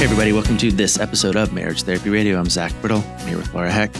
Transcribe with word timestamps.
Hey, 0.00 0.06
everybody, 0.06 0.32
welcome 0.32 0.56
to 0.56 0.72
this 0.72 0.98
episode 0.98 1.36
of 1.36 1.52
Marriage 1.52 1.82
Therapy 1.82 2.08
Radio. 2.08 2.38
I'm 2.38 2.48
Zach 2.48 2.72
Brittle. 2.80 3.04
I'm 3.18 3.28
here 3.28 3.36
with 3.36 3.52
Laura 3.52 3.70
Heck. 3.70 3.92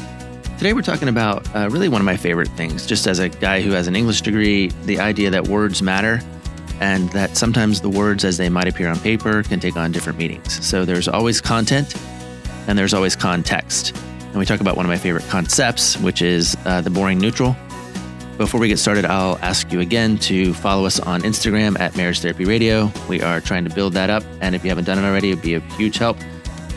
Today, 0.57 0.73
we're 0.73 0.81
talking 0.81 1.09
about 1.09 1.55
uh, 1.55 1.69
really 1.71 1.91
one 1.91 2.01
of 2.01 2.07
my 2.07 2.17
favorite 2.17 2.49
things. 2.49 2.87
Just 2.87 3.07
as 3.07 3.19
a 3.19 3.29
guy 3.29 3.61
who 3.61 3.73
has 3.73 3.87
an 3.87 3.95
English 3.95 4.23
degree, 4.23 4.69
the 4.87 4.99
idea 4.99 5.29
that 5.29 5.49
words 5.49 5.83
matter 5.83 6.23
and 6.81 7.11
that 7.11 7.37
sometimes 7.37 7.83
the 7.83 7.91
words 7.91 8.25
as 8.25 8.39
they 8.39 8.49
might 8.49 8.67
appear 8.67 8.89
on 8.89 8.99
paper 9.01 9.43
can 9.43 9.61
take 9.61 9.77
on 9.77 9.93
different 9.93 10.19
meanings. 10.19 10.67
So 10.67 10.87
there's 10.87 11.07
always 11.07 11.43
content 11.43 11.95
and 12.67 12.79
there's 12.79 12.95
always 12.95 13.15
context. 13.15 13.95
And 13.95 14.37
we 14.37 14.47
talk 14.47 14.63
about 14.63 14.79
one 14.79 14.87
of 14.87 14.91
my 14.91 14.97
favorite 14.97 15.29
concepts, 15.29 15.99
which 15.99 16.23
is 16.23 16.57
uh, 16.65 16.81
the 16.81 16.89
boring 16.89 17.19
neutral. 17.19 17.55
Before 18.41 18.59
we 18.59 18.69
get 18.69 18.79
started, 18.79 19.05
I'll 19.05 19.37
ask 19.43 19.71
you 19.71 19.81
again 19.81 20.17
to 20.21 20.55
follow 20.55 20.87
us 20.87 20.99
on 20.99 21.21
Instagram 21.21 21.79
at 21.79 21.95
Marriage 21.95 22.21
Therapy 22.21 22.47
Radio. 22.47 22.91
We 23.07 23.21
are 23.21 23.39
trying 23.39 23.65
to 23.65 23.75
build 23.75 23.93
that 23.93 24.09
up. 24.09 24.23
And 24.41 24.55
if 24.55 24.65
you 24.65 24.71
haven't 24.71 24.85
done 24.85 24.99
it 24.99 25.07
already, 25.07 25.33
it'd 25.33 25.43
be 25.43 25.57
a 25.57 25.61
huge 25.77 25.99
help. 25.99 26.17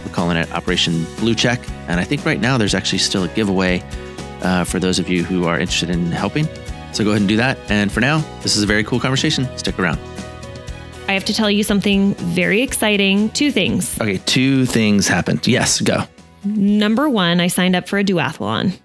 We're 0.03 0.11
calling 0.11 0.35
it 0.35 0.51
Operation 0.51 1.05
Blue 1.19 1.33
Check. 1.33 1.61
And 1.87 2.01
I 2.01 2.03
think 2.03 2.25
right 2.25 2.41
now 2.41 2.57
there's 2.57 2.75
actually 2.75 2.97
still 2.97 3.23
a 3.23 3.29
giveaway 3.29 3.81
uh, 4.41 4.65
for 4.65 4.77
those 4.77 4.99
of 4.99 5.07
you 5.07 5.23
who 5.23 5.45
are 5.45 5.57
interested 5.57 5.89
in 5.89 6.11
helping. 6.11 6.49
So 6.91 7.05
go 7.05 7.11
ahead 7.11 7.21
and 7.21 7.29
do 7.29 7.37
that. 7.37 7.57
And 7.69 7.89
for 7.89 8.01
now, 8.01 8.17
this 8.41 8.57
is 8.57 8.63
a 8.63 8.67
very 8.67 8.83
cool 8.83 8.99
conversation. 8.99 9.47
Stick 9.57 9.79
around. 9.79 10.01
I 11.07 11.13
have 11.13 11.23
to 11.23 11.33
tell 11.33 11.49
you 11.49 11.63
something 11.63 12.13
very 12.15 12.61
exciting. 12.61 13.29
Two 13.29 13.53
things. 13.53 13.97
Okay, 14.01 14.17
two 14.25 14.65
things 14.65 15.07
happened. 15.07 15.47
Yes, 15.47 15.79
go. 15.79 16.03
Number 16.43 17.07
one, 17.07 17.39
I 17.39 17.47
signed 17.47 17.77
up 17.77 17.87
for 17.87 17.97
a 17.97 18.03
duathlon. 18.03 18.77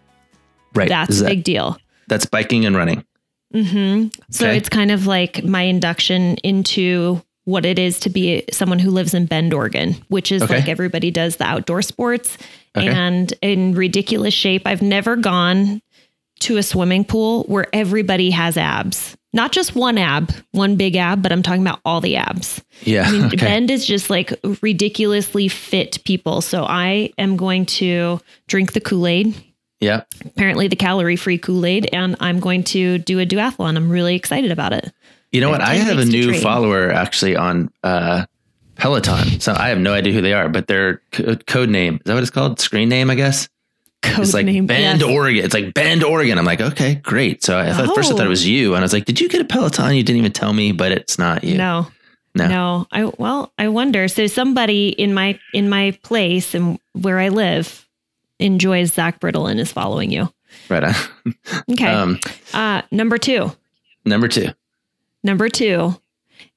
Right. 0.77 0.89
That's 0.89 1.11
Is 1.11 1.23
a 1.23 1.25
big 1.25 1.43
deal. 1.43 1.77
That's 2.09 2.27
biking 2.27 2.65
and 2.67 2.77
running. 2.77 3.05
hmm 3.53 4.09
So 4.31 4.47
Okay. 4.47 4.57
it's 4.57 4.69
kind 4.69 4.91
of 4.91 5.07
like 5.07 5.45
my 5.45 5.63
induction 5.63 6.37
into 6.39 7.23
what 7.45 7.65
it 7.65 7.79
is 7.79 7.99
to 8.01 8.11
be 8.11 8.43
someone 8.53 8.79
who 8.79 8.91
lives 8.91 9.15
in 9.15 9.25
Bend, 9.25 9.55
Oregon, 9.55 9.97
which 10.09 10.31
is 10.31 10.43
Okay. 10.43 10.57
like 10.57 10.69
everybody 10.69 11.11
does 11.11 11.37
the 11.37 11.45
outdoor 11.45 11.81
sports 11.81 12.37
Okay. 12.77 12.89
and 12.89 13.33
in 13.41 13.75
ridiculous 13.75 14.35
shape. 14.35 14.63
I've 14.67 14.83
never 14.83 15.17
gone 15.17 15.81
to 16.41 16.59
a 16.59 16.63
swimming 16.63 17.05
pool 17.05 17.45
where 17.45 17.67
everybody 17.73 18.31
has 18.31 18.57
abs. 18.59 19.17
Not 19.33 19.53
just 19.53 19.75
one 19.75 19.99
ab, 19.99 20.31
one 20.53 20.77
big 20.77 20.95
ab, 20.97 21.23
but 21.23 21.33
I'm 21.33 21.43
talking 21.43 21.63
about 21.63 21.81
all 21.85 22.01
the 22.01 22.17
abs. 22.17 22.63
Yeah. 22.83 23.05
I 23.09 23.13
mean. 23.13 23.29
Bend 23.31 23.71
is 23.71 23.87
just 23.87 24.09
like 24.11 24.33
ridiculously 24.63 25.49
fit 25.49 25.99
people. 26.05 26.41
So 26.43 26.65
I 26.65 27.13
am 27.19 27.37
going 27.37 27.67
to 27.67 28.21
drink 28.47 28.73
the 28.73 28.81
Kool 28.81 29.07
Aid, 29.07 29.35
yeah. 29.81 30.03
apparently 30.25 30.69
the 30.69 30.77
calorie 30.77 31.17
free 31.17 31.39
Kool 31.39 31.65
Aid, 31.67 31.89
and 31.93 32.17
I'm 32.21 32.41
going 32.41 32.65
to 32.65 32.99
do 32.99 33.21
a 33.21 33.27
duathlon. 33.27 33.77
I'm 33.77 33.89
really 33.91 34.15
excited 34.15 34.51
about 34.51 34.73
it. 34.73 34.93
You 35.33 35.41
know 35.41 35.51
what? 35.51 35.61
I 35.61 35.75
have 35.75 35.99
a 35.99 36.05
new 36.05 36.29
train. 36.31 36.41
follower 36.41 36.91
actually 36.91 37.37
on 37.37 37.71
uh, 37.85 38.25
Peloton. 38.77 39.41
So 39.41 39.53
I 39.53 39.69
have 39.69 39.79
no 39.79 39.93
idea 39.93 40.13
who 40.13 40.23
they 40.23 40.33
are, 40.33 40.49
but 40.49 40.67
their 40.67 41.03
co- 41.13 41.37
code 41.47 41.69
name 41.69 41.97
is 41.97 42.01
that 42.05 42.15
what 42.15 42.23
it's 42.23 42.31
called? 42.31 42.61
Screen 42.61 42.89
name, 42.89 43.11
I 43.11 43.15
guess. 43.15 43.49
Code 44.03 44.21
it's 44.21 44.33
like 44.35 44.47
name. 44.47 44.67
Bend, 44.67 45.01
yes. 45.01 45.11
Oregon. 45.11 45.45
It's 45.45 45.55
like 45.55 45.75
Bend, 45.75 46.05
Oregon. 46.05 46.39
I'm 46.39 46.45
like, 46.45 46.61
okay, 46.61 46.95
great. 46.97 47.45
So 47.45 47.59
I 47.59 47.73
thought, 47.73 47.89
at 47.89 47.95
first 47.95 48.11
I 48.13 48.15
thought 48.15 48.23
it 48.23 48.27
Oh. 48.27 48.31
was 48.31 48.47
you, 48.47 48.75
and 48.75 48.79
I 48.79 48.83
was 48.83 48.93
like, 48.93 49.05
did 49.05 49.21
you 49.21 49.29
get 49.29 49.41
a 49.41 49.45
Peloton? 49.45 49.95
You 49.95 50.03
didn't 50.03 50.19
even 50.21 50.33
tell 50.33 50.53
me, 50.53 50.73
but 50.73 50.93
it's 50.93 51.19
not 51.19 51.43
you. 51.45 51.57
No. 51.59 51.89
No. 52.35 52.47
No. 52.47 52.87
I 52.93 53.05
well, 53.19 53.53
I 53.59 53.69
wonder. 53.69 54.07
So 54.07 54.29
somebody 54.29 54.89
in 54.91 55.13
my 55.15 55.39
in 55.53 55.69
my 55.69 55.99
place 56.03 56.55
and 56.55 56.79
where 56.93 57.19
I 57.19 57.31
live 57.31 57.88
enjoys 58.39 58.93
Zach 58.93 59.21
Brittle 59.21 59.47
and 59.47 59.59
is 59.61 59.73
following 59.73 60.11
you. 60.11 60.33
Right. 60.69 60.85
On. 60.85 60.95
Okay. 61.73 61.87
Um, 61.87 62.19
uh 62.55 62.83
number 62.91 63.19
two. 63.19 63.53
number 64.05 64.29
two. 64.29 64.49
Number 65.23 65.49
two. 65.49 65.95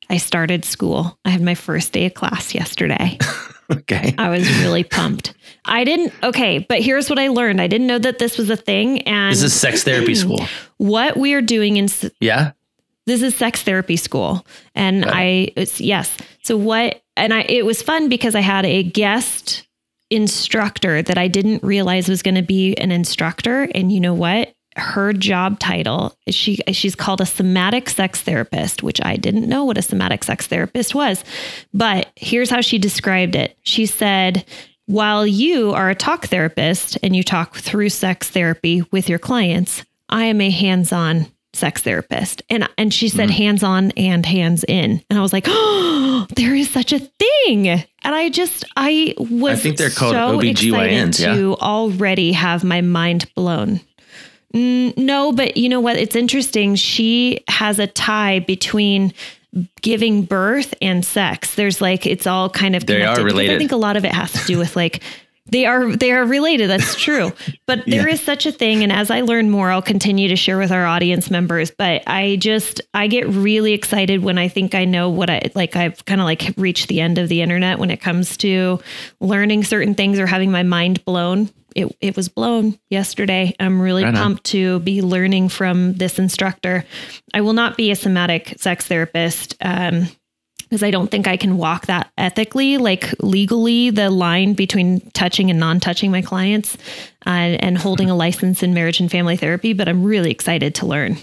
I 0.09 0.17
started 0.17 0.65
school. 0.65 1.17
I 1.25 1.29
had 1.29 1.41
my 1.41 1.55
first 1.55 1.91
day 1.93 2.05
of 2.05 2.13
class 2.13 2.53
yesterday. 2.55 3.17
Okay. 3.71 4.13
I 4.17 4.27
was 4.27 4.49
really 4.59 4.83
pumped. 4.83 5.33
I 5.63 5.85
didn't 5.85 6.11
okay, 6.23 6.59
but 6.59 6.81
here's 6.81 7.09
what 7.09 7.17
I 7.17 7.29
learned. 7.29 7.61
I 7.61 7.67
didn't 7.67 7.87
know 7.87 7.99
that 7.99 8.19
this 8.19 8.37
was 8.37 8.49
a 8.49 8.57
thing 8.57 9.01
and 9.03 9.31
This 9.33 9.43
is 9.43 9.53
sex 9.53 9.83
therapy 9.85 10.13
school. 10.13 10.41
what 10.77 11.15
we 11.15 11.33
are 11.35 11.41
doing 11.41 11.77
in 11.77 11.87
Yeah. 12.19 12.51
this 13.05 13.21
is 13.21 13.33
sex 13.33 13.63
therapy 13.63 13.95
school 13.95 14.45
and 14.75 15.05
Got 15.05 15.13
i 15.15 15.47
it's 15.55 15.79
yes 15.79 16.17
so 16.43 16.57
what 16.57 17.01
and 17.15 17.33
i 17.33 17.43
it 17.47 17.65
was 17.65 17.81
fun 17.81 18.09
because 18.09 18.35
i 18.35 18.41
had 18.41 18.65
a 18.65 18.83
guest 18.83 19.65
instructor 20.11 21.01
that 21.01 21.17
i 21.17 21.27
didn't 21.27 21.63
realize 21.63 22.07
was 22.07 22.21
going 22.21 22.35
to 22.35 22.41
be 22.41 22.75
an 22.75 22.91
instructor. 22.91 23.67
And 23.73 23.91
you 23.91 23.99
know 23.99 24.13
what? 24.13 24.53
Her 24.75 25.13
job 25.13 25.59
title 25.59 26.15
she 26.29 26.59
she's 26.71 26.95
called 26.95 27.21
a 27.21 27.25
somatic 27.25 27.89
sex 27.89 28.21
therapist 28.21 28.83
which 28.83 29.03
i 29.03 29.15
didn't 29.15 29.49
know 29.49 29.65
what 29.65 29.77
a 29.77 29.81
somatic 29.81 30.23
sex 30.23 30.47
therapist 30.47 30.93
was. 30.93 31.23
But 31.73 32.11
here's 32.15 32.49
how 32.49 32.61
she 32.61 32.77
described 32.77 33.35
it. 33.35 33.57
She 33.63 33.85
said 33.85 34.45
while 34.85 35.25
you 35.25 35.71
are 35.71 35.89
a 35.89 35.95
talk 35.95 36.27
therapist 36.27 36.97
and 37.01 37.15
you 37.15 37.23
talk 37.23 37.55
through 37.55 37.89
sex 37.89 38.29
therapy 38.29 38.83
with 38.91 39.07
your 39.09 39.19
clients 39.19 39.85
i 40.09 40.25
am 40.25 40.41
a 40.41 40.49
hands-on 40.49 41.27
sex 41.53 41.81
therapist. 41.81 42.41
And 42.49 42.67
and 42.77 42.93
she 42.93 43.09
said 43.09 43.29
hands 43.29 43.63
on 43.63 43.91
and 43.91 44.25
hands 44.25 44.63
in 44.67 45.03
and 45.09 45.19
i 45.19 45.21
was 45.21 45.33
like 45.33 45.45
oh 45.47 46.27
there 46.35 46.55
is 46.55 46.69
such 46.69 46.93
a 46.93 46.99
thing. 46.99 47.67
And 47.67 47.85
i 48.03 48.29
just 48.29 48.63
i 48.77 49.13
was 49.17 49.59
I 49.59 49.61
think 49.61 49.77
they're 49.77 49.89
called 49.89 50.13
so 50.13 50.37
OBGYNs, 50.39 51.09
excited 51.09 51.13
to 51.13 51.55
already 51.55 52.31
have 52.31 52.63
my 52.63 52.81
mind 52.81 53.29
blown. 53.35 53.81
Mm, 54.53 54.97
no 54.97 55.31
but 55.31 55.57
you 55.57 55.69
know 55.69 55.79
what? 55.79 55.97
It's 55.97 56.15
interesting. 56.15 56.75
She 56.75 57.43
has 57.47 57.79
a 57.79 57.87
tie 57.87 58.39
between 58.39 59.13
giving 59.81 60.23
birth 60.23 60.73
and 60.81 61.05
sex. 61.05 61.55
There's 61.55 61.81
like 61.81 62.05
it's 62.05 62.25
all 62.25 62.49
kind 62.49 62.75
of 62.75 62.85
They 62.85 63.01
are 63.01 63.15
connected, 63.15 63.23
related. 63.25 63.55
i 63.55 63.57
think 63.57 63.71
a 63.73 63.77
lot 63.77 63.97
of 63.97 64.05
it 64.05 64.13
has 64.13 64.31
to 64.31 64.45
do 64.45 64.57
with 64.57 64.75
like 64.77 65.03
they 65.51 65.65
are 65.65 65.95
they 65.95 66.11
are 66.11 66.25
related 66.25 66.69
that's 66.69 66.95
true 66.95 67.31
but 67.67 67.83
there 67.87 68.07
is 68.07 68.19
Yeah. 68.19 68.25
such 68.25 68.45
a 68.45 68.51
thing 68.51 68.83
and 68.83 68.91
as 68.91 69.11
i 69.11 69.21
learn 69.21 69.49
more 69.49 69.69
i'll 69.71 69.81
continue 69.81 70.27
to 70.29 70.35
share 70.35 70.57
with 70.57 70.71
our 70.71 70.85
audience 70.85 71.29
members 71.29 71.71
but 71.71 72.03
i 72.07 72.37
just 72.37 72.81
i 72.93 73.07
get 73.07 73.27
really 73.27 73.73
excited 73.73 74.23
when 74.23 74.37
i 74.37 74.47
think 74.47 74.73
i 74.75 74.85
know 74.85 75.09
what 75.09 75.29
i 75.29 75.41
like 75.55 75.75
i've 75.75 76.03
kind 76.05 76.21
of 76.21 76.25
like 76.25 76.53
reached 76.57 76.87
the 76.87 76.99
end 77.01 77.17
of 77.17 77.29
the 77.29 77.41
internet 77.41 77.79
when 77.79 77.91
it 77.91 78.01
comes 78.01 78.37
to 78.37 78.79
learning 79.19 79.63
certain 79.63 79.93
things 79.93 80.17
or 80.19 80.25
having 80.25 80.51
my 80.51 80.63
mind 80.63 81.03
blown 81.05 81.49
it, 81.75 81.95
it 82.01 82.15
was 82.17 82.27
blown 82.27 82.77
yesterday 82.89 83.53
i'm 83.59 83.81
really 83.81 84.03
Right 84.03 84.13
on. 84.13 84.21
pumped 84.21 84.43
to 84.45 84.79
be 84.79 85.01
learning 85.01 85.47
from 85.49 85.93
this 85.93 86.19
instructor 86.19 86.85
i 87.33 87.39
will 87.41 87.53
not 87.53 87.77
be 87.77 87.91
a 87.91 87.95
somatic 87.95 88.55
sex 88.57 88.87
therapist 88.87 89.55
um, 89.61 90.07
because 90.71 90.83
I 90.83 90.89
don't 90.89 91.11
think 91.11 91.27
I 91.27 91.35
can 91.35 91.57
walk 91.57 91.87
that 91.87 92.09
ethically, 92.17 92.77
like 92.77 93.13
legally, 93.19 93.89
the 93.89 94.09
line 94.09 94.53
between 94.53 95.01
touching 95.11 95.49
and 95.49 95.59
non 95.59 95.81
touching 95.81 96.11
my 96.11 96.21
clients 96.21 96.77
uh, 97.27 97.29
and 97.59 97.77
holding 97.77 98.09
a 98.09 98.15
license 98.15 98.63
in 98.63 98.73
marriage 98.73 99.01
and 99.01 99.11
family 99.11 99.35
therapy. 99.35 99.73
But 99.73 99.89
I'm 99.89 100.01
really 100.01 100.31
excited 100.31 100.73
to 100.75 100.85
learn. 100.85 101.17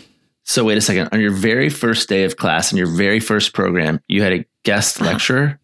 So 0.45 0.65
wait 0.67 0.77
a 0.77 0.83
second. 0.83 1.09
On 1.13 1.21
your 1.21 1.31
very 1.31 1.71
first 1.71 2.11
day 2.11 2.25
of 2.25 2.37
class, 2.37 2.73
in 2.73 2.77
your 2.79 2.95
very 2.95 3.21
first 3.21 3.55
program, 3.55 4.01
you 4.07 4.23
had 4.23 4.35
a 4.35 4.45
guest 4.65 5.01
Uh-huh. 5.01 5.13
lecturer. 5.13 5.59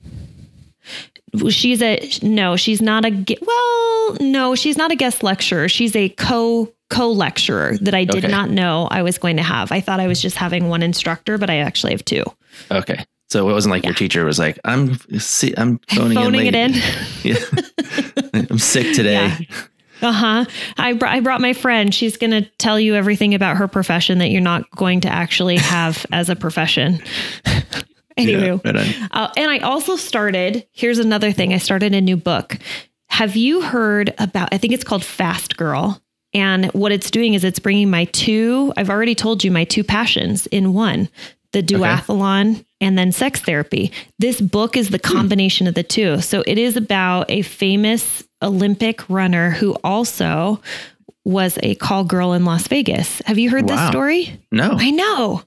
She's 1.50 1.82
a 1.82 2.00
no, 2.22 2.56
she's 2.56 2.80
not 2.80 3.04
a 3.04 3.38
well, 3.42 4.16
no, 4.20 4.54
she's 4.54 4.78
not 4.78 4.92
a 4.92 4.96
guest 4.96 5.22
lecturer. 5.22 5.68
She's 5.68 5.94
a 5.96 6.08
co 6.10 6.72
co 6.90 7.10
lecturer 7.10 7.76
that 7.82 7.94
I 7.94 8.04
did 8.04 8.24
Okay. 8.24 8.28
not 8.32 8.48
know 8.50 8.88
I 8.90 9.02
was 9.02 9.18
going 9.18 9.36
to 9.36 9.42
have. 9.42 9.72
I 9.72 9.80
thought 9.80 10.00
I 10.00 10.06
was 10.06 10.22
just 10.22 10.36
having 10.36 10.68
one 10.68 10.82
instructor, 10.82 11.36
but 11.36 11.50
I 11.50 11.56
actually 11.58 11.92
have 11.92 12.04
two. 12.04 12.22
Okay. 12.70 13.04
So 13.34 13.50
it 13.50 13.52
wasn't 13.52 13.72
like 13.72 13.84
your 13.84 13.94
teacher 13.94 14.24
was 14.24 14.38
like, 14.38 14.60
"I'm 14.64 14.94
see, 15.18 15.52
I'm 15.56 15.80
phoning, 15.88 16.16
Phoning 16.16 16.46
in, 16.46 16.54
it 16.54 17.24
in. 17.24 17.34
Yeah. 18.32 18.46
I'm 18.48 18.60
sick 18.60 18.94
today. 18.94 19.14
Yeah. 20.00 20.08
Uh 20.08 20.12
huh. 20.12 20.44
I, 20.76 20.92
br- 20.92 21.06
I 21.06 21.18
brought 21.18 21.40
my 21.40 21.52
friend. 21.52 21.92
She's 21.92 22.16
going 22.16 22.30
to 22.30 22.42
tell 22.58 22.78
you 22.78 22.94
everything 22.94 23.34
about 23.34 23.56
her 23.56 23.66
profession 23.66 24.18
that 24.18 24.28
you're 24.28 24.40
not 24.40 24.70
going 24.70 25.00
to 25.00 25.08
actually 25.08 25.56
have 25.56 26.06
as 26.12 26.28
a 26.28 26.36
profession. 26.36 27.00
Anyway, 28.16 28.56
Yeah, 28.64 28.70
right 28.72 28.96
uh, 29.10 29.32
and 29.36 29.50
I 29.50 29.58
also 29.58 29.96
started. 29.96 30.64
Here's 30.70 31.00
another 31.00 31.32
thing. 31.32 31.52
I 31.52 31.58
started 31.58 31.92
a 31.92 32.00
new 32.00 32.16
book. 32.16 32.56
Have 33.08 33.34
you 33.34 33.62
heard 33.62 34.14
about? 34.18 34.50
I 34.54 34.58
think 34.58 34.74
it's 34.74 34.84
called 34.84 35.04
Fast 35.04 35.56
Girl. 35.56 36.00
And 36.32 36.66
what 36.66 36.92
it's 36.92 37.10
doing 37.10 37.34
is 37.34 37.42
it's 37.42 37.58
bringing 37.58 37.90
my 37.90 38.04
two. 38.04 38.72
I've 38.76 38.90
already 38.90 39.16
told 39.16 39.42
you 39.42 39.50
my 39.50 39.64
two 39.64 39.82
passions 39.82 40.46
in 40.46 40.72
one: 40.72 41.08
the 41.50 41.64
duathlon 41.64 42.64
and 42.84 42.98
then 42.98 43.10
sex 43.10 43.40
therapy. 43.40 43.90
This 44.18 44.40
book 44.42 44.76
is 44.76 44.90
the 44.90 44.98
combination 44.98 45.66
of 45.66 45.74
the 45.74 45.82
two. 45.82 46.20
So 46.20 46.44
it 46.46 46.58
is 46.58 46.76
about 46.76 47.30
a 47.30 47.40
famous 47.40 48.22
Olympic 48.42 49.08
runner 49.08 49.50
who 49.50 49.74
also 49.82 50.60
was 51.24 51.58
a 51.62 51.76
call 51.76 52.04
girl 52.04 52.34
in 52.34 52.44
Las 52.44 52.68
Vegas. 52.68 53.22
Have 53.24 53.38
you 53.38 53.48
heard 53.48 53.66
this 53.66 53.80
story? 53.88 54.38
No. 54.52 54.72
I 54.72 54.90
know. 54.90 55.42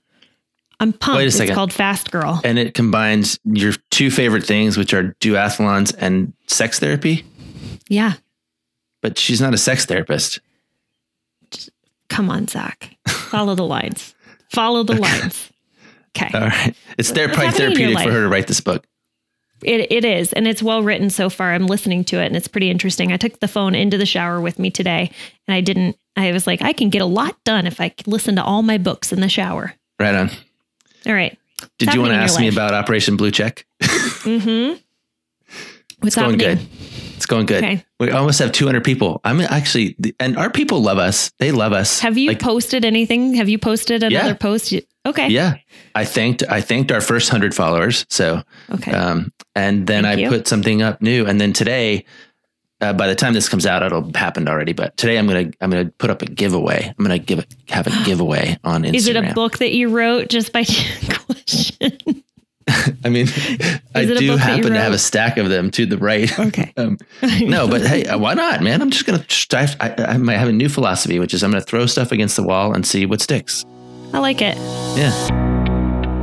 I'm 0.79 0.93
pumped. 0.93 1.17
Wait 1.17 1.27
a 1.27 1.31
second. 1.31 1.49
It's 1.49 1.55
called 1.55 1.73
Fast 1.73 2.09
Girl. 2.09 2.41
And 2.43 2.57
it 2.57 2.73
combines 2.73 3.39
your 3.43 3.73
two 3.91 4.09
favorite 4.09 4.43
things, 4.43 4.75
which 4.75 4.93
are 4.93 5.15
duathlons 5.19 5.95
and 5.99 6.33
sex 6.47 6.79
therapy. 6.79 7.23
Yeah. 7.87 8.13
But 9.03 9.19
she's 9.19 9.41
not 9.41 9.53
a 9.53 9.57
sex 9.59 9.85
therapist. 9.85 10.39
Come 12.09 12.31
on, 12.31 12.47
Zach. 12.47 12.97
Follow 13.07 13.53
the 13.53 13.65
lines. 13.65 14.15
Follow 14.51 14.81
the 14.81 14.95
lines. 14.95 15.51
Okay. 16.23 16.37
All 16.37 16.47
right. 16.47 16.75
It's 16.97 17.11
there, 17.11 17.27
What's 17.27 17.37
probably 17.37 17.51
happening 17.51 17.71
in 17.71 17.89
your 17.89 17.97
therapeutic 17.97 18.07
for 18.07 18.11
her 18.13 18.23
to 18.23 18.29
write 18.29 18.47
this 18.47 18.61
book. 18.61 18.85
It, 19.63 19.91
it 19.91 20.05
is. 20.05 20.33
And 20.33 20.47
it's 20.47 20.61
well 20.61 20.83
written 20.83 21.09
so 21.09 21.29
far. 21.29 21.53
I'm 21.53 21.65
listening 21.65 22.03
to 22.05 22.21
it 22.21 22.27
and 22.27 22.35
it's 22.35 22.47
pretty 22.47 22.69
interesting. 22.69 23.11
I 23.11 23.17
took 23.17 23.39
the 23.39 23.47
phone 23.47 23.73
into 23.73 23.97
the 23.97 24.05
shower 24.05 24.39
with 24.39 24.59
me 24.59 24.69
today 24.69 25.11
and 25.47 25.55
I 25.55 25.61
didn't, 25.61 25.97
I 26.15 26.31
was 26.31 26.45
like, 26.45 26.61
I 26.61 26.73
can 26.73 26.89
get 26.89 27.01
a 27.01 27.05
lot 27.05 27.43
done 27.43 27.65
if 27.65 27.81
I 27.81 27.93
listen 28.05 28.35
to 28.35 28.43
all 28.43 28.61
my 28.61 28.77
books 28.77 29.11
in 29.11 29.19
the 29.19 29.29
shower. 29.29 29.73
Right 29.99 30.13
on. 30.13 30.29
All 31.05 31.13
right. 31.13 31.37
Did 31.79 31.93
you 31.93 32.01
want 32.01 32.13
to 32.13 32.17
ask 32.19 32.39
me 32.39 32.47
about 32.47 32.73
Operation 32.73 33.17
Blue 33.17 33.31
Check? 33.31 33.65
Mm-hmm. 34.27 34.81
It's 36.03 36.15
What's 36.15 36.15
going 36.15 36.39
happening? 36.39 36.57
good. 36.67 37.15
It's 37.15 37.25
going 37.25 37.45
good. 37.47 37.63
Okay. 37.63 37.83
We 37.99 38.11
almost 38.11 38.37
have 38.39 38.51
200 38.51 38.83
people. 38.83 39.19
I'm 39.23 39.41
actually, 39.41 39.95
and 40.19 40.37
our 40.37 40.51
people 40.51 40.81
love 40.81 40.99
us. 40.99 41.31
They 41.39 41.51
love 41.51 41.73
us. 41.73 41.99
Have 41.99 42.17
you 42.17 42.29
Like, 42.29 42.39
posted 42.39 42.85
anything? 42.85 43.33
Have 43.33 43.49
you 43.49 43.57
posted 43.57 44.03
another 44.03 44.27
Yeah. 44.29 44.33
post? 44.35 44.73
Okay. 45.05 45.29
yeah. 45.29 45.55
I 45.95 46.05
thanked, 46.05 46.43
I 46.47 46.61
thanked 46.61 46.91
our 46.91 47.01
first 47.01 47.29
hundred 47.29 47.55
followers. 47.55 48.05
So, 48.09 48.43
Okay. 48.71 48.91
um, 48.91 49.33
and 49.55 49.87
then 49.87 50.03
Thank 50.03 50.19
I 50.19 50.21
you. 50.23 50.29
put 50.29 50.47
something 50.47 50.83
up 50.83 51.01
new. 51.01 51.25
And 51.25 51.41
then 51.41 51.51
today, 51.53 52.05
uh, 52.79 52.93
by 52.93 53.07
the 53.07 53.15
time 53.15 53.33
this 53.33 53.49
comes 53.49 53.65
out, 53.65 53.81
it'll 53.81 54.11
happened 54.13 54.47
already. 54.47 54.73
But 54.73 54.95
today 54.97 55.17
I'm 55.17 55.25
gonna 55.25 55.49
I'm 55.61 55.71
gonna 55.71 55.91
put 55.97 56.11
up 56.11 56.21
a 56.21 56.27
giveaway. 56.27 56.85
I'm 56.95 57.03
gonna 57.03 57.17
give 57.17 57.39
it 57.39 57.47
have 57.69 57.87
a 57.87 58.03
giveaway 58.05 58.59
on 58.63 58.83
Instagram. 58.83 58.93
is 58.95 59.07
it 59.07 59.15
a 59.15 59.33
book 59.33 59.57
that 59.57 59.73
you 59.73 59.89
wrote 59.89 60.29
just 60.29 60.53
by 60.53 60.63
question? 61.09 61.97
I 63.03 63.09
mean, 63.09 63.27
I 63.95 64.03
do 64.03 64.07
book 64.09 64.17
that 64.17 64.21
you 64.21 64.37
happen 64.37 64.73
to 64.73 64.79
have 64.79 64.93
a 64.93 64.97
stack 64.97 65.37
of 65.37 65.49
them 65.49 65.71
to 65.71 65.85
the 65.85 65.97
right. 65.97 66.37
Okay. 66.39 66.73
Um, 66.77 66.97
no, 67.41 67.67
but 67.67 67.81
hey, 67.81 68.15
why 68.15 68.35
not, 68.35 68.61
man? 68.61 68.81
I'm 68.81 68.91
just 68.91 69.05
gonna. 69.05 69.25
I, 69.51 69.75
I, 69.79 70.05
I 70.13 70.17
might 70.17 70.37
have 70.37 70.47
a 70.47 70.51
new 70.53 70.69
philosophy, 70.69 71.17
which 71.17 71.33
is 71.33 71.43
I'm 71.43 71.49
gonna 71.49 71.61
throw 71.61 71.87
stuff 71.87 72.11
against 72.11 72.35
the 72.35 72.43
wall 72.43 72.73
and 72.73 72.85
see 72.85 73.05
what 73.05 73.19
sticks. 73.19 73.65
I 74.13 74.19
like 74.19 74.41
it. 74.41 74.57
Yeah. 74.95 75.66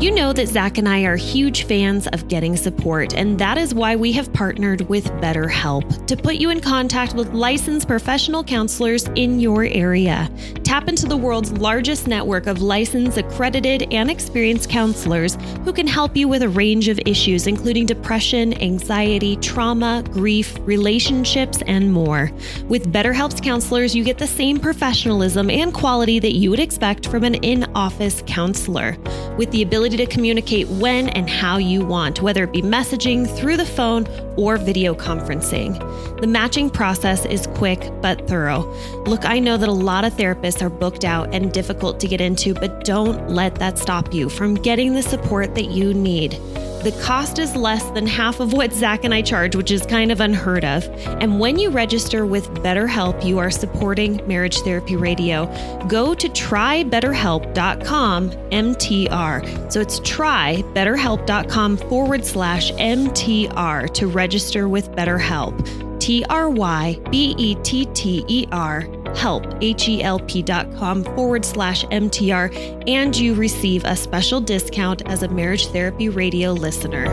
You 0.04 0.10
know 0.10 0.34
that 0.34 0.48
Zach 0.48 0.76
and 0.76 0.86
I 0.86 1.04
are 1.04 1.16
huge 1.16 1.64
fans 1.64 2.06
of 2.08 2.28
getting 2.28 2.58
support, 2.58 3.14
and 3.14 3.38
that 3.38 3.56
is 3.56 3.74
why 3.74 3.96
we 3.96 4.12
have 4.12 4.30
partnered 4.34 4.82
with 4.82 5.06
BetterHelp 5.12 6.06
to 6.06 6.14
put 6.14 6.34
you 6.34 6.50
in 6.50 6.60
contact 6.60 7.14
with 7.14 7.32
licensed 7.32 7.88
professional 7.88 8.44
counselors 8.44 9.08
in 9.14 9.40
your 9.40 9.64
area. 9.64 10.30
Tap 10.62 10.88
into 10.88 11.06
the 11.06 11.16
world's 11.16 11.52
largest 11.52 12.06
network 12.06 12.46
of 12.46 12.60
licensed, 12.60 13.16
accredited, 13.16 13.90
and 13.94 14.10
experienced 14.10 14.68
counselors 14.68 15.38
who 15.64 15.72
can 15.72 15.86
help 15.86 16.14
you 16.18 16.28
with 16.28 16.42
a 16.42 16.50
range 16.50 16.88
of 16.88 17.00
issues, 17.06 17.46
including 17.46 17.86
depression, 17.86 18.52
anxiety, 18.60 19.36
trauma, 19.36 20.04
grief, 20.10 20.58
relationships, 20.66 21.62
and 21.66 21.90
more. 21.90 22.30
With 22.68 22.92
BetterHelp's 22.92 23.40
counselors, 23.40 23.96
you 23.96 24.04
get 24.04 24.18
the 24.18 24.26
same 24.26 24.60
professionalism 24.60 25.48
and 25.48 25.72
quality 25.72 26.18
that 26.18 26.34
you 26.34 26.50
would 26.50 26.60
expect 26.60 27.08
from 27.08 27.24
an 27.24 27.36
in 27.36 27.64
office 27.74 28.22
counselor, 28.26 28.98
with 29.38 29.50
the 29.50 29.62
ability 29.62 29.94
to 29.96 30.06
communicate 30.06 30.69
when 30.69 31.08
and 31.11 31.29
how 31.29 31.58
you 31.58 31.85
want, 31.85 32.23
whether 32.23 32.44
it 32.44 32.52
be 32.52 32.62
messaging, 32.62 33.29
through 33.38 33.56
the 33.56 33.67
phone, 33.67 34.05
or 34.36 34.56
video 34.56 34.94
conferencing. 34.94 35.78
The 36.20 36.26
matching 36.26 36.70
process 36.70 37.25
is 37.26 37.46
quick 37.48 37.90
but 38.00 38.26
thorough. 38.26 38.62
Look, 39.06 39.25
I 39.25 39.38
know 39.38 39.56
that 39.56 39.69
a 39.69 39.72
lot 39.72 40.04
of 40.04 40.14
therapists 40.14 40.62
are 40.62 40.70
booked 40.70 41.04
out 41.04 41.34
and 41.34 41.52
difficult 41.52 42.00
to 42.00 42.08
get 42.08 42.20
into, 42.20 42.54
but 42.54 42.84
don't 42.84 43.31
let 43.31 43.56
that 43.56 43.78
stop 43.78 44.14
you 44.14 44.28
from 44.28 44.54
getting 44.54 44.94
the 44.94 45.02
support 45.02 45.54
that 45.54 45.70
you 45.70 45.94
need. 45.94 46.38
The 46.84 46.92
cost 47.02 47.38
is 47.38 47.56
less 47.56 47.82
than 47.92 48.06
half 48.06 48.40
of 48.40 48.52
what 48.52 48.70
Zach 48.70 49.04
and 49.04 49.14
I 49.14 49.22
charge, 49.22 49.56
which 49.56 49.70
is 49.70 49.86
kind 49.86 50.12
of 50.12 50.20
unheard 50.20 50.66
of. 50.66 50.84
And 51.06 51.40
when 51.40 51.58
you 51.58 51.70
register 51.70 52.26
with 52.26 52.46
BetterHelp, 52.56 53.25
you 53.25 53.38
are 53.38 53.50
supporting 53.50 54.20
Marriage 54.26 54.58
Therapy 54.58 54.94
Radio. 54.94 55.46
Go 55.88 56.14
to 56.14 56.28
trybetterhelp.com 56.28 58.31
MTR. 58.31 59.72
So 59.72 59.81
it's 59.81 59.98
trybetterhelp.com 60.00 61.76
forward 61.78 62.26
slash 62.26 62.70
MTR 62.72 63.94
to 63.94 64.06
register 64.06 64.23
with 64.68 64.90
BetterHelp. 64.92 66.00
T 66.00 66.24
R 66.28 66.50
Y 66.50 67.00
B 67.10 67.34
E 67.38 67.54
T 67.62 67.86
T 67.86 68.24
E 68.28 68.46
R 68.52 68.88
help, 69.16 69.44
H-E-L-P 69.60 70.42
dot 70.42 70.72
com 70.74 71.04
forward 71.04 71.44
slash 71.44 71.84
MTR, 71.86 72.84
and 72.88 73.16
you 73.16 73.34
receive 73.34 73.84
a 73.84 73.96
special 73.96 74.40
discount 74.40 75.02
as 75.06 75.22
a 75.22 75.28
Marriage 75.28 75.66
Therapy 75.68 76.08
Radio 76.08 76.52
listener. 76.52 77.04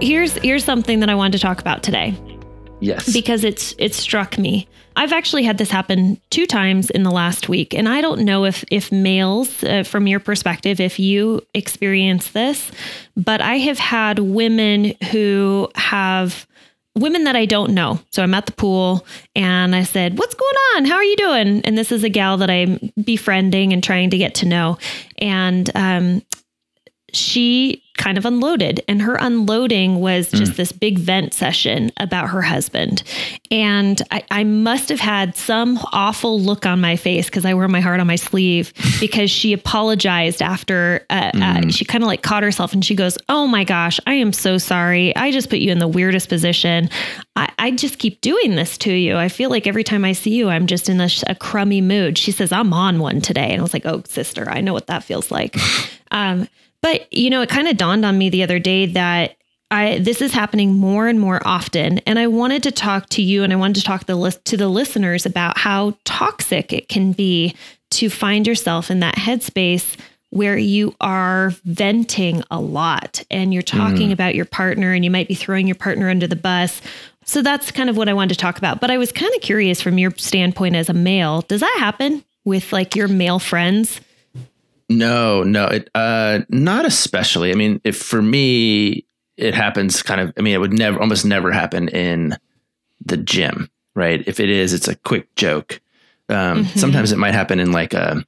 Here's 0.00 0.32
here's 0.34 0.64
something 0.64 1.00
that 1.00 1.10
I 1.10 1.14
wanted 1.14 1.32
to 1.32 1.38
talk 1.38 1.60
about 1.60 1.82
today 1.82 2.14
Yes. 2.80 3.12
because 3.12 3.44
it's 3.44 3.74
it 3.78 3.94
struck 3.94 4.38
me. 4.38 4.68
I've 4.96 5.12
actually 5.12 5.44
had 5.44 5.58
this 5.58 5.70
happen 5.70 6.20
two 6.30 6.46
times 6.46 6.90
in 6.90 7.04
the 7.04 7.10
last 7.10 7.48
week, 7.48 7.74
and 7.74 7.88
I 7.88 8.00
don't 8.00 8.22
know 8.22 8.44
if 8.44 8.64
if 8.70 8.90
males, 8.90 9.62
uh, 9.64 9.84
from 9.84 10.06
your 10.06 10.20
perspective, 10.20 10.80
if 10.80 10.98
you 10.98 11.42
experience 11.54 12.32
this, 12.32 12.70
but 13.16 13.40
I 13.40 13.58
have 13.58 13.78
had 13.78 14.18
women 14.18 14.94
who 15.10 15.68
have 15.74 16.46
women 16.96 17.24
that 17.24 17.36
I 17.36 17.46
don't 17.46 17.72
know. 17.72 18.00
So 18.10 18.22
I'm 18.22 18.34
at 18.34 18.46
the 18.46 18.52
pool 18.52 19.06
and 19.36 19.76
I 19.76 19.84
said, 19.84 20.18
"What's 20.18 20.34
going 20.34 20.56
on? 20.76 20.84
How 20.86 20.96
are 20.96 21.04
you 21.04 21.16
doing?" 21.16 21.62
And 21.64 21.78
this 21.78 21.92
is 21.92 22.02
a 22.02 22.08
gal 22.08 22.36
that 22.38 22.50
I'm 22.50 22.92
befriending 23.02 23.72
and 23.72 23.82
trying 23.82 24.10
to 24.10 24.18
get 24.18 24.34
to 24.36 24.46
know, 24.46 24.78
and 25.18 25.70
um, 25.74 26.22
she 27.12 27.82
kind 28.00 28.16
of 28.16 28.24
unloaded 28.24 28.82
and 28.88 29.02
her 29.02 29.16
unloading 29.16 30.00
was 30.00 30.30
just 30.30 30.56
this 30.56 30.72
big 30.72 30.98
vent 30.98 31.34
session 31.34 31.92
about 31.98 32.30
her 32.30 32.40
husband. 32.40 33.02
And 33.50 34.00
I, 34.10 34.24
I 34.30 34.42
must 34.42 34.88
have 34.88 35.00
had 35.00 35.36
some 35.36 35.78
awful 35.92 36.40
look 36.40 36.64
on 36.64 36.80
my 36.80 36.96
face 36.96 37.26
because 37.26 37.44
i 37.44 37.52
wear 37.52 37.68
my 37.68 37.80
heart 37.80 38.00
on 38.00 38.06
my 38.06 38.16
sleeve 38.16 38.72
because 39.00 39.30
she 39.30 39.52
apologized 39.52 40.40
after 40.40 41.04
uh, 41.10 41.30
uh, 41.34 41.68
she 41.68 41.84
kind 41.84 42.02
of 42.02 42.08
like 42.08 42.22
caught 42.22 42.42
herself 42.42 42.72
and 42.72 42.82
she 42.82 42.94
goes 42.94 43.18
oh 43.28 43.46
my 43.46 43.64
gosh 43.64 44.00
i 44.06 44.14
am 44.14 44.32
so 44.32 44.56
sorry. 44.56 45.14
I 45.14 45.30
just 45.30 45.50
put 45.50 45.58
you 45.58 45.70
in 45.70 45.78
the 45.78 45.88
weirdest 45.88 46.30
position. 46.30 46.88
I, 47.36 47.52
I 47.58 47.70
just 47.72 47.98
keep 47.98 48.22
doing 48.22 48.54
this 48.54 48.78
to 48.78 48.92
you. 48.92 49.16
I 49.16 49.28
feel 49.28 49.50
like 49.50 49.66
every 49.66 49.84
time 49.84 50.06
i 50.06 50.12
see 50.12 50.34
you 50.34 50.48
i'm 50.48 50.66
just 50.66 50.88
in 50.88 51.02
a, 51.02 51.08
a 51.26 51.34
crummy 51.34 51.82
mood. 51.82 52.16
She 52.16 52.32
says 52.32 52.50
i'm 52.50 52.72
on 52.72 52.98
one 52.98 53.20
today. 53.20 53.50
And 53.50 53.60
i 53.60 53.62
was 53.62 53.74
like 53.74 53.84
oh 53.84 54.02
sister 54.06 54.48
i 54.48 54.62
know 54.62 54.72
what 54.72 54.86
that 54.86 55.04
feels 55.04 55.30
like. 55.30 55.56
Um, 56.12 56.48
but 56.82 57.12
you 57.12 57.30
know, 57.30 57.42
it 57.42 57.48
kind 57.48 57.68
of 57.68 57.76
dawned 57.76 58.04
on 58.04 58.18
me 58.18 58.30
the 58.30 58.42
other 58.42 58.58
day 58.58 58.86
that 58.86 59.36
I 59.70 59.98
this 59.98 60.20
is 60.20 60.32
happening 60.32 60.74
more 60.74 61.08
and 61.08 61.20
more 61.20 61.40
often, 61.46 61.98
and 62.00 62.18
I 62.18 62.26
wanted 62.26 62.62
to 62.64 62.72
talk 62.72 63.08
to 63.10 63.22
you, 63.22 63.42
and 63.44 63.52
I 63.52 63.56
wanted 63.56 63.76
to 63.76 63.82
talk 63.82 64.06
the 64.06 64.16
list 64.16 64.44
to 64.46 64.56
the 64.56 64.68
listeners 64.68 65.26
about 65.26 65.58
how 65.58 65.96
toxic 66.04 66.72
it 66.72 66.88
can 66.88 67.12
be 67.12 67.54
to 67.90 68.10
find 68.10 68.46
yourself 68.46 68.90
in 68.90 69.00
that 69.00 69.16
headspace 69.16 69.96
where 70.30 70.56
you 70.56 70.94
are 71.00 71.50
venting 71.64 72.42
a 72.50 72.60
lot 72.60 73.22
and 73.30 73.52
you're 73.52 73.64
hmm. 73.68 73.78
talking 73.78 74.12
about 74.12 74.34
your 74.34 74.44
partner 74.44 74.92
and 74.92 75.04
you 75.04 75.10
might 75.10 75.28
be 75.28 75.34
throwing 75.34 75.66
your 75.66 75.76
partner 75.76 76.08
under 76.08 76.26
the 76.26 76.36
bus. 76.36 76.80
So 77.24 77.42
that's 77.42 77.70
kind 77.70 77.90
of 77.90 77.96
what 77.96 78.08
I 78.08 78.12
wanted 78.12 78.34
to 78.34 78.40
talk 78.40 78.56
about. 78.56 78.80
But 78.80 78.90
I 78.90 78.98
was 78.98 79.12
kind 79.12 79.32
of 79.34 79.40
curious 79.40 79.80
from 79.80 79.98
your 79.98 80.12
standpoint 80.16 80.76
as 80.76 80.88
a 80.88 80.94
male, 80.94 81.42
does 81.42 81.60
that 81.60 81.76
happen 81.78 82.24
with 82.44 82.72
like 82.72 82.96
your 82.96 83.08
male 83.08 83.38
friends? 83.38 84.00
No, 84.90 85.42
no, 85.44 85.64
it 85.66 85.88
uh 85.94 86.40
not 86.50 86.84
especially. 86.84 87.52
I 87.52 87.54
mean, 87.54 87.80
if 87.84 87.96
for 87.96 88.20
me 88.20 89.06
it 89.36 89.54
happens 89.54 90.02
kind 90.02 90.20
of 90.20 90.32
I 90.36 90.42
mean, 90.42 90.52
it 90.54 90.58
would 90.58 90.72
never 90.74 91.00
almost 91.00 91.24
never 91.24 91.52
happen 91.52 91.88
in 91.88 92.36
the 93.04 93.16
gym, 93.16 93.70
right? 93.94 94.22
If 94.26 94.40
it 94.40 94.50
is, 94.50 94.74
it's 94.74 94.88
a 94.88 94.96
quick 94.96 95.34
joke. 95.36 95.80
Um 96.28 96.64
Mhm. 96.64 96.78
sometimes 96.78 97.12
it 97.12 97.18
might 97.18 97.34
happen 97.34 97.60
in 97.60 97.72
like 97.72 97.94
a 97.94 98.24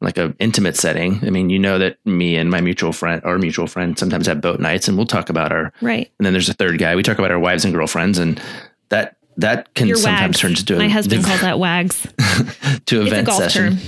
like 0.00 0.18
a 0.18 0.34
intimate 0.40 0.76
setting. 0.76 1.20
I 1.24 1.30
mean, 1.30 1.48
you 1.48 1.60
know 1.60 1.78
that 1.78 1.96
me 2.04 2.34
and 2.36 2.50
my 2.50 2.60
mutual 2.60 2.92
friend 2.92 3.22
or 3.24 3.38
mutual 3.38 3.68
friend 3.68 3.96
sometimes 3.96 4.26
have 4.26 4.40
boat 4.40 4.58
nights 4.58 4.88
and 4.88 4.96
we'll 4.96 5.06
talk 5.06 5.30
about 5.30 5.52
our 5.52 5.72
Right. 5.80 6.10
and 6.18 6.26
then 6.26 6.32
there's 6.32 6.48
a 6.48 6.54
third 6.54 6.78
guy. 6.78 6.96
We 6.96 7.04
talk 7.04 7.20
about 7.20 7.30
our 7.30 7.38
wives 7.38 7.64
and 7.64 7.72
girlfriends 7.72 8.18
and 8.18 8.40
that 8.88 9.16
that 9.36 9.72
can 9.74 9.86
Your 9.86 9.96
sometimes 9.96 10.34
wags. 10.36 10.40
turn 10.40 10.50
into 10.50 10.74
a 10.74 10.78
My 10.78 10.88
husband 10.88 11.24
calls 11.24 11.40
that 11.42 11.58
wags. 11.60 12.02
to 12.86 12.98
a 12.98 13.02
It's 13.02 13.12
a 13.12 13.14
vent 13.14 13.26
golf 13.28 13.38
session. 13.44 13.68
term. 13.76 13.78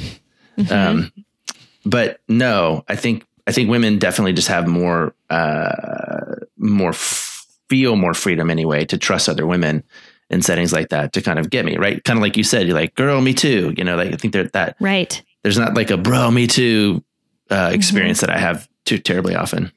Mhm. 0.66 0.70
Um, 0.72 1.12
but 1.84 2.20
no, 2.28 2.84
I 2.88 2.96
think 2.96 3.24
I 3.46 3.52
think 3.52 3.68
women 3.70 3.98
definitely 3.98 4.32
just 4.32 4.48
have 4.48 4.66
more 4.66 5.14
uh, 5.30 6.36
more 6.56 6.90
f- 6.90 7.46
feel 7.68 7.96
more 7.96 8.14
freedom 8.14 8.50
anyway 8.50 8.84
to 8.86 8.98
trust 8.98 9.28
other 9.28 9.46
women 9.46 9.82
in 10.30 10.40
settings 10.42 10.72
like 10.72 10.88
that 10.88 11.12
to 11.12 11.20
kind 11.20 11.38
of 11.38 11.50
get 11.50 11.64
me 11.64 11.76
right. 11.76 12.02
Kind 12.04 12.18
of 12.18 12.22
like 12.22 12.36
you 12.36 12.44
said, 12.44 12.66
you're 12.66 12.74
like, 12.76 12.94
girl, 12.94 13.20
me 13.20 13.34
too. 13.34 13.74
You 13.76 13.84
know, 13.84 13.96
like 13.96 14.12
I 14.12 14.16
think 14.16 14.32
there 14.32 14.44
that 14.44 14.76
right. 14.80 15.22
there's 15.42 15.58
not 15.58 15.74
like 15.74 15.90
a 15.90 15.96
bro, 15.96 16.30
me 16.30 16.46
too 16.46 17.02
uh, 17.50 17.66
Mm-hmm. 17.66 17.74
experience 17.74 18.20
that 18.20 18.30
I 18.30 18.38
have 18.38 18.68
too 18.84 18.98
terribly 18.98 19.34
often. 19.34 19.70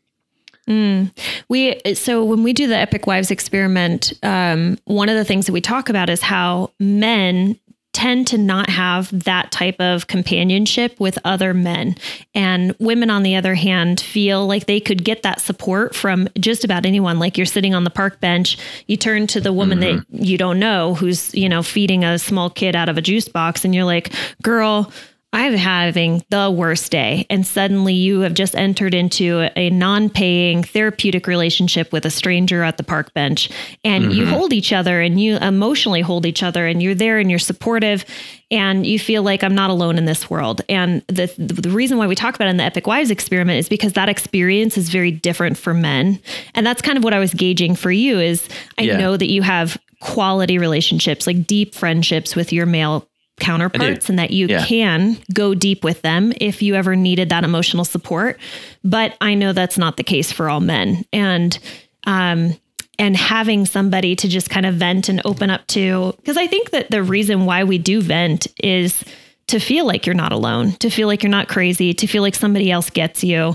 Mm. 0.69 1.11
We 1.49 1.79
so 1.93 2.23
when 2.25 2.43
we 2.43 2.51
do 2.53 2.67
the 2.67 2.75
Epic 2.77 3.07
Wives 3.07 3.31
experiment, 3.31 4.11
um, 4.23 4.77
one 4.85 5.07
of 5.09 5.15
the 5.15 5.23
things 5.25 5.45
that 5.45 5.53
we 5.53 5.61
talk 5.61 5.87
about 5.89 6.09
is 6.09 6.21
how 6.21 6.71
men 6.79 7.57
tend 7.97 8.27
to 8.27 8.37
not 8.37 8.69
have 8.69 9.09
that 9.23 9.51
type 9.51 9.81
of 9.81 10.05
companionship 10.05 10.99
with 10.99 11.17
other 11.25 11.51
men. 11.51 11.95
And 12.35 12.75
women, 12.77 13.09
on 13.09 13.23
the 13.23 13.35
other 13.35 13.55
hand, 13.55 13.99
feel 13.99 14.45
like 14.45 14.67
they 14.67 14.79
could 14.79 15.03
get 15.03 15.23
that 15.23 15.41
support 15.41 15.95
from 15.95 16.29
just 16.37 16.63
about 16.63 16.85
anyone. 16.85 17.17
Like 17.17 17.39
you're 17.39 17.47
sitting 17.47 17.73
on 17.73 17.85
the 17.85 17.89
park 17.89 18.19
bench, 18.19 18.59
you 18.85 18.97
turn 18.97 19.25
to 19.25 19.41
the 19.41 19.51
woman 19.51 19.79
mm-hmm. 19.79 20.13
that 20.13 20.23
you 20.23 20.37
don't 20.37 20.59
know 20.59 20.93
who's, 20.93 21.33
you 21.33 21.49
know, 21.49 21.63
feeding 21.63 22.03
a 22.03 22.19
small 22.19 22.51
kid 22.51 22.75
out 22.75 22.87
of 22.87 22.99
a 22.99 23.01
juice 23.01 23.27
box, 23.27 23.65
and 23.65 23.73
you're 23.73 23.83
like, 23.83 24.13
girl, 24.43 24.91
I'm 25.33 25.53
having 25.55 26.23
the 26.29 26.49
worst 26.49 26.89
day. 26.89 27.25
And 27.29 27.45
suddenly 27.45 27.93
you 27.93 28.21
have 28.21 28.33
just 28.33 28.55
entered 28.55 28.93
into 28.93 29.49
a 29.57 29.69
non 29.69 30.09
paying 30.09 30.63
therapeutic 30.63 31.27
relationship 31.27 31.91
with 31.91 32.05
a 32.05 32.09
stranger 32.09 32.63
at 32.63 32.77
the 32.77 32.83
park 32.83 33.13
bench. 33.13 33.49
And 33.83 34.05
mm-hmm. 34.05 34.13
you 34.13 34.25
hold 34.25 34.53
each 34.53 34.71
other 34.71 35.01
and 35.01 35.19
you 35.19 35.35
emotionally 35.37 35.99
hold 35.99 36.25
each 36.25 36.43
other 36.43 36.65
and 36.65 36.81
you're 36.81 36.95
there 36.95 37.19
and 37.19 37.29
you're 37.29 37.39
supportive 37.39 38.05
and 38.49 38.87
you 38.87 38.97
feel 38.97 39.21
like 39.21 39.43
I'm 39.43 39.53
not 39.53 39.69
alone 39.69 39.97
in 39.97 40.05
this 40.05 40.29
world. 40.29 40.61
And 40.69 41.01
the, 41.07 41.31
the 41.37 41.71
reason 41.71 41.97
why 41.97 42.07
we 42.07 42.15
talk 42.15 42.35
about 42.35 42.47
it 42.47 42.51
in 42.51 42.57
the 42.57 42.63
Epic 42.63 42.87
Wives 42.87 43.11
experiment 43.11 43.59
is 43.59 43.67
because 43.67 43.93
that 43.93 44.07
experience 44.07 44.77
is 44.77 44.87
very 44.87 45.11
different 45.11 45.57
for 45.57 45.73
men. 45.73 46.19
And 46.55 46.65
that's 46.65 46.81
kind 46.81 46.97
of 46.97 47.03
what 47.03 47.13
I 47.13 47.19
was 47.19 47.33
gauging 47.33 47.75
for 47.75 47.91
you 47.91 48.17
is 48.17 48.47
I 48.77 48.83
yeah. 48.83 48.97
know 48.97 49.17
that 49.17 49.29
you 49.29 49.41
have 49.41 49.77
quality 49.99 50.57
relationships, 50.57 51.27
like 51.27 51.45
deep 51.45 51.75
friendships 51.75 52.33
with 52.33 52.53
your 52.53 52.65
male 52.65 53.07
counterparts 53.39 54.09
and 54.09 54.17
that 54.17 54.31
you 54.31 54.47
yeah. 54.47 54.65
can 54.65 55.17
go 55.33 55.53
deep 55.53 55.83
with 55.83 56.01
them 56.01 56.33
if 56.41 56.61
you 56.61 56.75
ever 56.75 56.95
needed 56.95 57.29
that 57.29 57.43
emotional 57.43 57.85
support. 57.85 58.39
But 58.83 59.15
I 59.21 59.35
know 59.35 59.53
that's 59.53 59.77
not 59.77 59.97
the 59.97 60.03
case 60.03 60.31
for 60.31 60.49
all 60.49 60.59
men. 60.59 61.05
And, 61.13 61.57
um, 62.05 62.55
and 62.99 63.15
having 63.15 63.67
somebody 63.67 64.15
to 64.15 64.27
just 64.27 64.49
kind 64.49 64.65
of 64.65 64.75
vent 64.75 65.07
and 65.07 65.21
open 65.23 65.51
up 65.51 65.67
to, 65.67 66.13
because 66.17 66.35
I 66.35 66.47
think 66.47 66.71
that 66.71 66.89
the 66.89 67.03
reason 67.03 67.45
why 67.45 67.63
we 67.63 67.77
do 67.77 68.01
vent 68.01 68.47
is 68.63 69.03
to 69.47 69.59
feel 69.59 69.85
like 69.85 70.05
you're 70.05 70.15
not 70.15 70.31
alone, 70.31 70.71
to 70.79 70.89
feel 70.89 71.07
like 71.07 71.21
you're 71.21 71.29
not 71.29 71.47
crazy, 71.47 71.93
to 71.93 72.07
feel 72.07 72.23
like 72.23 72.33
somebody 72.33 72.71
else 72.71 72.89
gets 72.89 73.23
you. 73.23 73.53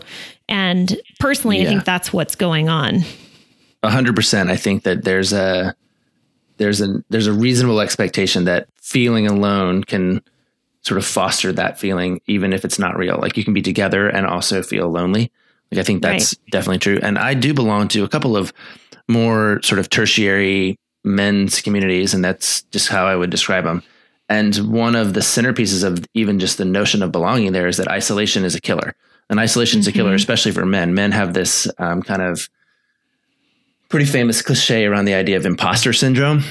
And 0.48 0.96
personally, 1.18 1.58
yeah. 1.58 1.64
I 1.64 1.66
think 1.66 1.84
that's 1.84 2.12
what's 2.12 2.36
going 2.36 2.68
on. 2.68 3.00
A 3.82 3.90
hundred 3.90 4.14
percent. 4.14 4.48
I 4.48 4.56
think 4.56 4.84
that 4.84 5.02
there's 5.02 5.32
a, 5.32 5.74
there's 6.62 6.80
a 6.80 7.02
there's 7.10 7.26
a 7.26 7.32
reasonable 7.32 7.80
expectation 7.80 8.44
that 8.44 8.68
feeling 8.76 9.26
alone 9.26 9.82
can 9.82 10.22
sort 10.82 10.96
of 10.96 11.04
foster 11.04 11.52
that 11.52 11.78
feeling 11.78 12.20
even 12.26 12.52
if 12.52 12.64
it's 12.64 12.78
not 12.78 12.96
real 12.96 13.18
like 13.20 13.36
you 13.36 13.44
can 13.44 13.52
be 13.52 13.62
together 13.62 14.08
and 14.08 14.26
also 14.26 14.62
feel 14.62 14.88
lonely 14.88 15.32
like 15.70 15.80
i 15.80 15.82
think 15.82 16.02
that's 16.02 16.34
right. 16.34 16.50
definitely 16.52 16.78
true 16.78 17.00
and 17.02 17.18
i 17.18 17.34
do 17.34 17.52
belong 17.52 17.88
to 17.88 18.04
a 18.04 18.08
couple 18.08 18.36
of 18.36 18.52
more 19.08 19.60
sort 19.62 19.80
of 19.80 19.90
tertiary 19.90 20.78
men's 21.02 21.60
communities 21.60 22.14
and 22.14 22.24
that's 22.24 22.62
just 22.64 22.88
how 22.88 23.06
i 23.06 23.16
would 23.16 23.30
describe 23.30 23.64
them 23.64 23.82
and 24.28 24.56
one 24.72 24.94
of 24.94 25.14
the 25.14 25.20
centerpieces 25.20 25.82
of 25.82 26.04
even 26.14 26.38
just 26.38 26.58
the 26.58 26.64
notion 26.64 27.02
of 27.02 27.10
belonging 27.10 27.52
there 27.52 27.66
is 27.66 27.76
that 27.76 27.88
isolation 27.88 28.44
is 28.44 28.54
a 28.54 28.60
killer 28.60 28.94
and 29.28 29.40
isolation 29.40 29.80
is 29.80 29.88
mm-hmm. 29.88 29.94
a 29.94 29.98
killer 29.98 30.10
mm-hmm. 30.10 30.16
especially 30.16 30.52
for 30.52 30.64
men 30.64 30.94
men 30.94 31.10
have 31.10 31.34
this 31.34 31.68
um, 31.78 32.02
kind 32.02 32.22
of 32.22 32.48
pretty 33.92 34.06
famous 34.06 34.40
cliche 34.40 34.86
around 34.86 35.04
the 35.04 35.12
idea 35.14 35.36
of 35.36 35.44
imposter 35.44 35.92
syndrome. 35.92 36.42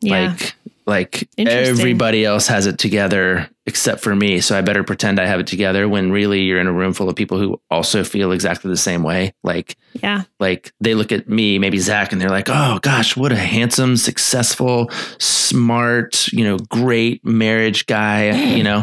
Yeah. 0.00 0.34
Like 0.36 0.54
like 0.86 1.28
everybody 1.38 2.24
else 2.24 2.48
has 2.48 2.66
it 2.66 2.78
together 2.78 3.48
except 3.64 4.02
for 4.02 4.16
me, 4.16 4.40
so 4.40 4.58
I 4.58 4.60
better 4.62 4.82
pretend 4.82 5.20
I 5.20 5.26
have 5.26 5.38
it 5.38 5.46
together 5.46 5.88
when 5.88 6.10
really 6.10 6.40
you're 6.40 6.58
in 6.58 6.66
a 6.66 6.72
room 6.72 6.92
full 6.92 7.08
of 7.08 7.14
people 7.14 7.38
who 7.38 7.60
also 7.70 8.02
feel 8.02 8.32
exactly 8.32 8.70
the 8.70 8.76
same 8.76 9.04
way. 9.04 9.32
Like 9.44 9.76
yeah. 10.02 10.24
Like 10.40 10.72
they 10.80 10.94
look 10.94 11.12
at 11.12 11.28
me, 11.28 11.60
maybe 11.60 11.78
Zach, 11.78 12.10
and 12.10 12.20
they're 12.20 12.28
like, 12.28 12.48
"Oh 12.48 12.80
gosh, 12.82 13.16
what 13.16 13.30
a 13.30 13.36
handsome, 13.36 13.96
successful, 13.96 14.90
smart, 15.18 16.26
you 16.32 16.42
know, 16.42 16.58
great 16.58 17.24
marriage 17.24 17.86
guy, 17.86 18.56
you 18.56 18.64
know, 18.70 18.82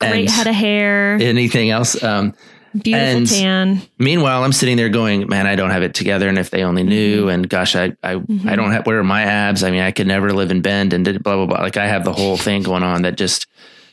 great 0.00 0.30
head 0.30 0.46
of 0.46 0.54
hair." 0.54 1.18
Anything 1.20 1.68
else? 1.68 2.02
Um, 2.02 2.34
Beautiful 2.72 3.18
and 3.18 3.28
tan. 3.28 3.82
Meanwhile, 3.98 4.44
I'm 4.44 4.52
sitting 4.52 4.76
there 4.76 4.88
going, 4.88 5.28
man, 5.28 5.46
I 5.46 5.56
don't 5.56 5.70
have 5.70 5.82
it 5.82 5.94
together. 5.94 6.28
And 6.28 6.38
if 6.38 6.50
they 6.50 6.64
only 6.64 6.82
knew, 6.82 7.22
mm-hmm. 7.22 7.28
and 7.28 7.48
gosh, 7.48 7.76
I, 7.76 7.94
I, 8.02 8.14
mm-hmm. 8.14 8.48
I 8.48 8.56
don't 8.56 8.72
have, 8.72 8.86
where 8.86 8.98
are 8.98 9.04
my 9.04 9.22
abs? 9.22 9.62
I 9.62 9.70
mean, 9.70 9.82
I 9.82 9.90
could 9.90 10.06
never 10.06 10.32
live 10.32 10.50
in 10.50 10.62
Bend 10.62 10.92
and 10.92 11.04
blah, 11.22 11.36
blah, 11.36 11.46
blah. 11.46 11.60
Like 11.60 11.76
I 11.76 11.86
have 11.86 12.04
the 12.04 12.12
whole 12.12 12.36
thing 12.36 12.62
going 12.62 12.82
on 12.82 13.02
that 13.02 13.16
just 13.16 13.46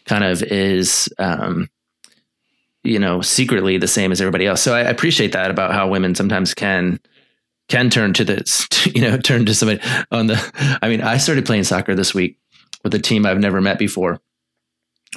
kind 0.05 0.23
of 0.23 0.41
is, 0.43 1.09
um, 1.19 1.69
you 2.83 2.99
know, 2.99 3.21
secretly 3.21 3.77
the 3.77 3.87
same 3.87 4.11
as 4.11 4.21
everybody 4.21 4.45
else. 4.45 4.61
So 4.61 4.73
I 4.73 4.81
appreciate 4.81 5.33
that 5.33 5.51
about 5.51 5.73
how 5.73 5.89
women 5.89 6.15
sometimes 6.15 6.53
can, 6.53 6.99
can 7.67 7.89
turn 7.89 8.13
to 8.13 8.23
this, 8.23 8.67
you 8.85 9.01
know, 9.01 9.17
turn 9.17 9.45
to 9.45 9.53
somebody 9.53 9.81
on 10.11 10.27
the, 10.27 10.77
I 10.81 10.87
mean, 10.87 11.01
I 11.01 11.17
started 11.17 11.45
playing 11.45 11.65
soccer 11.65 11.95
this 11.95 12.13
week 12.13 12.37
with 12.83 12.93
a 12.93 12.99
team 12.99 13.25
I've 13.25 13.39
never 13.39 13.59
met 13.59 13.77
before 13.77 14.21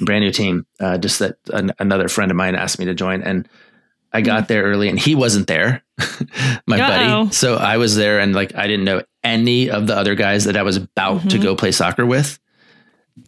brand 0.01 0.23
new 0.23 0.31
team. 0.31 0.65
Uh, 0.79 0.97
just 0.97 1.19
that 1.19 1.37
an, 1.51 1.71
another 1.79 2.07
friend 2.07 2.31
of 2.31 2.37
mine 2.37 2.55
asked 2.55 2.79
me 2.79 2.85
to 2.85 2.93
join, 2.93 3.21
and 3.21 3.47
I 4.11 4.21
got 4.21 4.43
mm. 4.43 4.47
there 4.47 4.63
early, 4.63 4.89
and 4.89 4.99
he 4.99 5.15
wasn't 5.15 5.47
there, 5.47 5.83
my 6.67 6.79
Uh-oh. 6.79 7.23
buddy. 7.23 7.31
So 7.31 7.55
I 7.55 7.77
was 7.77 7.95
there, 7.95 8.19
and 8.19 8.33
like 8.33 8.55
I 8.55 8.67
didn't 8.67 8.85
know 8.85 9.03
any 9.23 9.69
of 9.69 9.87
the 9.87 9.95
other 9.95 10.15
guys 10.15 10.45
that 10.45 10.57
I 10.57 10.63
was 10.63 10.77
about 10.77 11.19
mm-hmm. 11.19 11.29
to 11.29 11.39
go 11.39 11.55
play 11.55 11.71
soccer 11.71 12.05
with. 12.05 12.39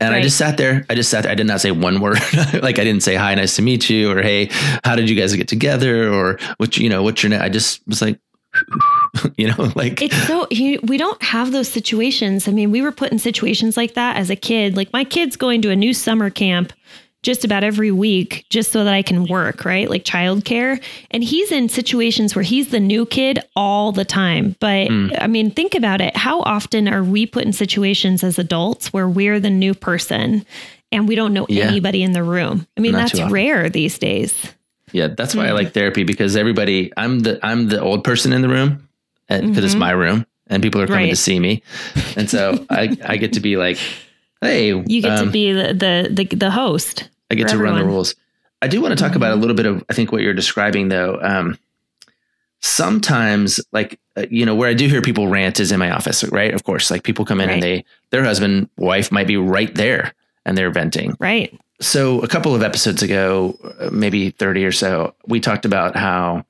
And 0.01 0.12
right. 0.12 0.19
I 0.19 0.22
just 0.24 0.38
sat 0.38 0.57
there. 0.57 0.84
I 0.89 0.95
just 0.95 1.12
sat 1.12 1.24
there. 1.24 1.31
I 1.31 1.36
did 1.36 1.45
not 1.45 1.62
say 1.62 1.69
one 1.69 2.00
word. 2.01 2.17
like 2.53 2.79
I 2.79 2.84
didn't 2.84 3.01
say 3.01 3.15
hi, 3.15 3.36
nice 3.36 3.55
to 3.57 3.62
meet 3.62 3.89
you, 3.89 4.12
or 4.12 4.22
hey, 4.22 4.50
how 4.84 4.95
did 4.95 5.10
you 5.10 5.15
guys 5.15 5.36
get 5.36 5.48
together, 5.48 6.12
or 6.12 6.39
what 6.57 6.77
you 6.77 6.89
know, 6.89 7.03
what's 7.03 7.22
your 7.22 7.29
name? 7.29 7.41
I 7.41 7.50
just 7.50 7.88
was 7.88 8.01
like, 8.01 8.19
you 9.38 9.48
know, 9.48 9.72
like 9.75 10.01
it's 10.01 10.27
so 10.27 10.48
you, 10.51 10.79
we 10.84 10.98
don't 10.98 11.22
have 11.22 11.51
those 11.51 11.67
situations. 11.67 12.48
I 12.48 12.51
mean, 12.51 12.72
we 12.72 12.81
were 12.81 12.91
put 12.91 13.12
in 13.12 13.19
situations 13.19 13.77
like 13.77 13.93
that 13.93 14.17
as 14.17 14.29
a 14.29 14.36
kid. 14.36 14.75
Like 14.75 14.91
my 14.93 15.03
kid's 15.03 15.36
going 15.36 15.62
to 15.63 15.72
a 15.72 15.75
new 15.75 15.93
summer 15.93 16.29
camp 16.29 16.74
just 17.25 17.43
about 17.43 17.63
every 17.63 17.91
week 17.91 18.45
just 18.51 18.72
so 18.72 18.84
that 18.84 18.93
I 18.93 19.01
can 19.01 19.25
work, 19.25 19.65
right? 19.65 19.89
Like 19.89 20.05
childcare. 20.05 20.81
And 21.10 21.24
he's 21.24 21.51
in 21.51 21.69
situations 21.69 22.36
where 22.36 22.43
he's 22.43 22.69
the 22.69 22.79
new 22.79 23.05
kid 23.07 23.39
all 23.55 23.91
the 23.91 24.05
time. 24.05 24.55
But 24.60 24.89
mm. 24.89 25.17
I 25.19 25.25
mean, 25.25 25.50
think 25.50 25.74
about 25.74 26.01
it. 26.01 26.15
How 26.15 26.41
often 26.41 26.88
are 26.88 27.03
we 27.03 27.25
put 27.25 27.43
in 27.43 27.51
situations 27.51 28.24
as 28.24 28.38
adults 28.38 28.93
where 28.93 29.10
we're 29.10 29.39
the 29.39 29.50
new 29.50 29.74
person 29.74 30.45
and 30.91 31.07
we 31.07 31.15
don't 31.15 31.34
know 31.34 31.48
yeah. 31.50 31.65
anybody 31.65 32.03
in 32.03 32.12
the 32.12 32.22
room? 32.22 32.67
I 32.77 32.81
mean, 32.81 32.91
Not 32.91 33.12
that's 33.12 33.31
rare 33.31 33.69
these 33.69 33.98
days. 33.98 34.53
Yeah, 34.91 35.07
that's 35.07 35.36
why 35.36 35.45
mm-hmm. 35.45 35.51
I 35.51 35.55
like 35.55 35.74
therapy 35.74 36.03
because 36.03 36.36
everybody 36.36 36.93
I'm 36.95 37.19
the 37.19 37.39
I'm 37.43 37.69
the 37.69 37.81
old 37.81 38.03
person 38.03 38.31
in 38.34 38.43
the 38.43 38.50
room 38.50 38.85
because 39.27 39.44
mm-hmm. 39.44 39.65
it's 39.65 39.75
my 39.75 39.91
room 39.91 40.25
and 40.48 40.62
people 40.62 40.82
are 40.82 40.88
coming 40.88 41.05
right. 41.05 41.10
to 41.10 41.15
see 41.15 41.39
me. 41.39 41.63
And 42.15 42.29
so 42.29 42.65
I 42.70 42.96
I 43.03 43.17
get 43.17 43.34
to 43.34 43.39
be 43.39 43.58
like, 43.58 43.77
hey, 44.41 44.67
you 44.67 45.01
get 45.01 45.20
um, 45.20 45.25
to 45.25 45.32
be 45.32 45.51
the, 45.51 45.74
the 45.74 46.10
the 46.12 46.36
the 46.36 46.51
host. 46.51 47.10
I 47.32 47.36
get 47.36 47.48
to 47.48 47.53
everyone. 47.55 47.75
run 47.75 47.84
the 47.84 47.89
rules. 47.89 48.15
I 48.62 48.67
do 48.67 48.82
want 48.82 48.98
to 48.98 49.03
talk 49.03 49.15
about 49.15 49.32
a 49.32 49.34
mm-hmm. 49.34 49.41
little 49.41 49.55
bit 49.55 49.65
of 49.65 49.84
I 49.89 49.94
think 49.94 50.12
what 50.12 50.22
you're 50.22 50.34
describing 50.34 50.89
though. 50.89 51.20
Um, 51.22 51.58
sometimes 52.62 53.60
like 53.72 54.00
uh, 54.15 54.25
you 54.29 54.46
know 54.46 54.55
where 54.55 54.70
I 54.70 54.74
do 54.74 54.88
hear 54.88 55.01
people 55.01 55.27
rant 55.27 55.60
is 55.60 55.72
in 55.72 55.79
my 55.79 55.91
office, 55.91 56.24
right? 56.25 56.53
Of 56.53 56.63
course, 56.63 56.91
like 56.91 57.03
people 57.03 57.25
come 57.25 57.41
in 57.41 57.48
right. 57.48 57.53
and 57.55 57.63
they 57.63 57.86
their 58.12 58.24
husband 58.24 58.70
wife 58.77 59.12
might 59.12 59.27
be 59.27 59.38
right 59.38 59.74
there 59.75 60.13
and 60.46 60.58
they're 60.58 60.72
venting. 60.72 61.15
Right 61.20 61.58
so 61.82 62.22
a 62.22 62.27
couple 62.27 62.55
of 62.55 62.63
episodes 62.63 63.03
ago, 63.03 63.58
maybe 63.91 64.32
30 64.32 64.65
or 64.65 64.72
so, 64.72 65.13
we 65.27 65.39
talked 65.39 65.65
about 65.65 65.96
how 65.96 66.46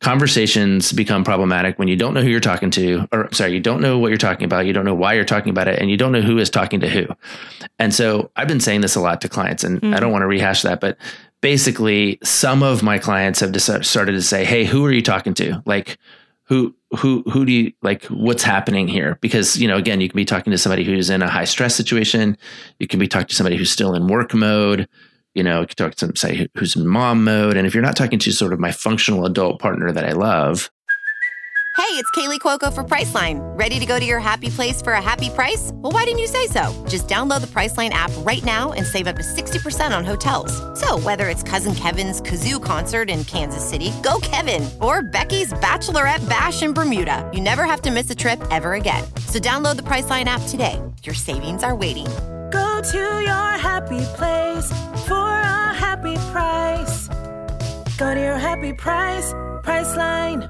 conversations 0.00 0.92
become 0.92 1.24
problematic 1.24 1.78
when 1.78 1.88
you 1.88 1.96
don't 1.96 2.14
know 2.14 2.22
who 2.22 2.28
you're 2.28 2.40
talking 2.40 2.70
to, 2.70 3.08
or 3.12 3.32
sorry, 3.32 3.52
you 3.52 3.60
don't 3.60 3.80
know 3.80 3.98
what 3.98 4.08
you're 4.08 4.18
talking 4.18 4.44
about, 4.44 4.66
you 4.66 4.72
don't 4.72 4.84
know 4.84 4.94
why 4.94 5.14
you're 5.14 5.24
talking 5.24 5.50
about 5.50 5.68
it, 5.68 5.78
and 5.78 5.90
you 5.90 5.96
don't 5.96 6.12
know 6.12 6.20
who 6.20 6.38
is 6.38 6.50
talking 6.50 6.80
to 6.80 6.88
who. 6.88 7.06
And 7.78 7.94
so 7.94 8.30
I've 8.36 8.48
been 8.48 8.60
saying 8.60 8.82
this 8.82 8.96
a 8.96 9.00
lot 9.00 9.20
to 9.22 9.28
clients, 9.28 9.64
and 9.64 9.80
mm-hmm. 9.80 9.94
I 9.94 10.00
don't 10.00 10.12
want 10.12 10.22
to 10.22 10.26
rehash 10.26 10.62
that, 10.62 10.80
but 10.80 10.98
basically, 11.40 12.18
some 12.22 12.62
of 12.62 12.82
my 12.82 12.98
clients 12.98 13.40
have 13.40 13.60
started 13.60 14.12
to 14.12 14.22
say, 14.22 14.44
Hey, 14.44 14.64
who 14.64 14.84
are 14.84 14.92
you 14.92 15.02
talking 15.02 15.34
to? 15.34 15.62
Like, 15.64 15.98
who 16.44 16.74
who 16.96 17.22
who 17.22 17.44
do 17.44 17.52
you 17.52 17.72
like 17.82 18.04
what's 18.04 18.42
happening 18.42 18.86
here 18.86 19.18
because 19.20 19.58
you 19.58 19.66
know 19.66 19.76
again 19.76 20.00
you 20.00 20.08
can 20.08 20.16
be 20.16 20.24
talking 20.24 20.52
to 20.52 20.58
somebody 20.58 20.84
who's 20.84 21.10
in 21.10 21.20
a 21.20 21.28
high 21.28 21.44
stress 21.44 21.74
situation 21.74 22.38
you 22.78 22.86
can 22.86 23.00
be 23.00 23.08
talking 23.08 23.26
to 23.26 23.34
somebody 23.34 23.56
who's 23.56 23.70
still 23.70 23.94
in 23.94 24.06
work 24.06 24.32
mode 24.32 24.88
you 25.36 25.42
know 25.42 25.64
talk 25.64 25.94
to 25.94 26.10
somebody 26.16 26.48
who's 26.56 26.74
in 26.74 26.86
mom 26.86 27.22
mode 27.22 27.56
and 27.56 27.66
if 27.66 27.74
you're 27.74 27.82
not 27.82 27.96
talking 27.96 28.18
to 28.18 28.32
sort 28.32 28.52
of 28.52 28.58
my 28.58 28.72
functional 28.72 29.26
adult 29.26 29.60
partner 29.60 29.92
that 29.92 30.04
i 30.04 30.12
love 30.12 30.70
Hey, 31.76 31.92
it's 31.92 32.10
Kaley 32.12 32.40
Cuoco 32.40 32.72
for 32.72 32.82
Priceline. 32.82 33.38
Ready 33.56 33.78
to 33.78 33.84
go 33.84 34.00
to 34.00 34.04
your 34.04 34.18
happy 34.18 34.48
place 34.48 34.80
for 34.80 34.94
a 34.94 35.02
happy 35.02 35.28
price? 35.28 35.70
Well, 35.74 35.92
why 35.92 36.04
didn't 36.04 36.20
you 36.20 36.26
say 36.26 36.46
so? 36.46 36.72
Just 36.88 37.06
download 37.06 37.42
the 37.42 37.46
Priceline 37.48 37.90
app 37.90 38.10
right 38.20 38.42
now 38.44 38.72
and 38.72 38.84
save 38.84 39.06
up 39.06 39.16
to 39.16 39.22
60% 39.22 39.96
on 39.96 40.02
hotels. 40.02 40.50
So, 40.80 40.98
whether 40.98 41.28
it's 41.28 41.42
Cousin 41.42 41.74
Kevin's 41.74 42.22
Kazoo 42.22 42.64
concert 42.64 43.10
in 43.10 43.24
Kansas 43.24 43.62
City, 43.62 43.92
go 44.02 44.18
Kevin, 44.22 44.68
or 44.80 45.02
Becky's 45.02 45.52
Bachelorette 45.52 46.26
Bash 46.30 46.62
in 46.62 46.72
Bermuda, 46.72 47.30
you 47.34 47.42
never 47.42 47.64
have 47.64 47.82
to 47.82 47.90
miss 47.90 48.10
a 48.10 48.14
trip 48.14 48.40
ever 48.50 48.72
again. 48.72 49.04
So, 49.28 49.38
download 49.38 49.76
the 49.76 49.82
Priceline 49.82 50.24
app 50.24 50.42
today. 50.48 50.80
Your 51.02 51.14
savings 51.14 51.62
are 51.62 51.76
waiting. 51.76 52.06
Go 52.50 52.80
to 52.82 52.98
your 52.98 53.50
happy 53.58 54.00
place 54.16 54.70
for 55.06 55.14
a 55.28 55.74
happy 55.74 56.14
price. 56.32 57.08
Go 57.98 58.14
to 58.14 58.20
your 58.20 58.38
happy 58.38 58.72
price 58.72 59.32
Priceline. 59.64 60.48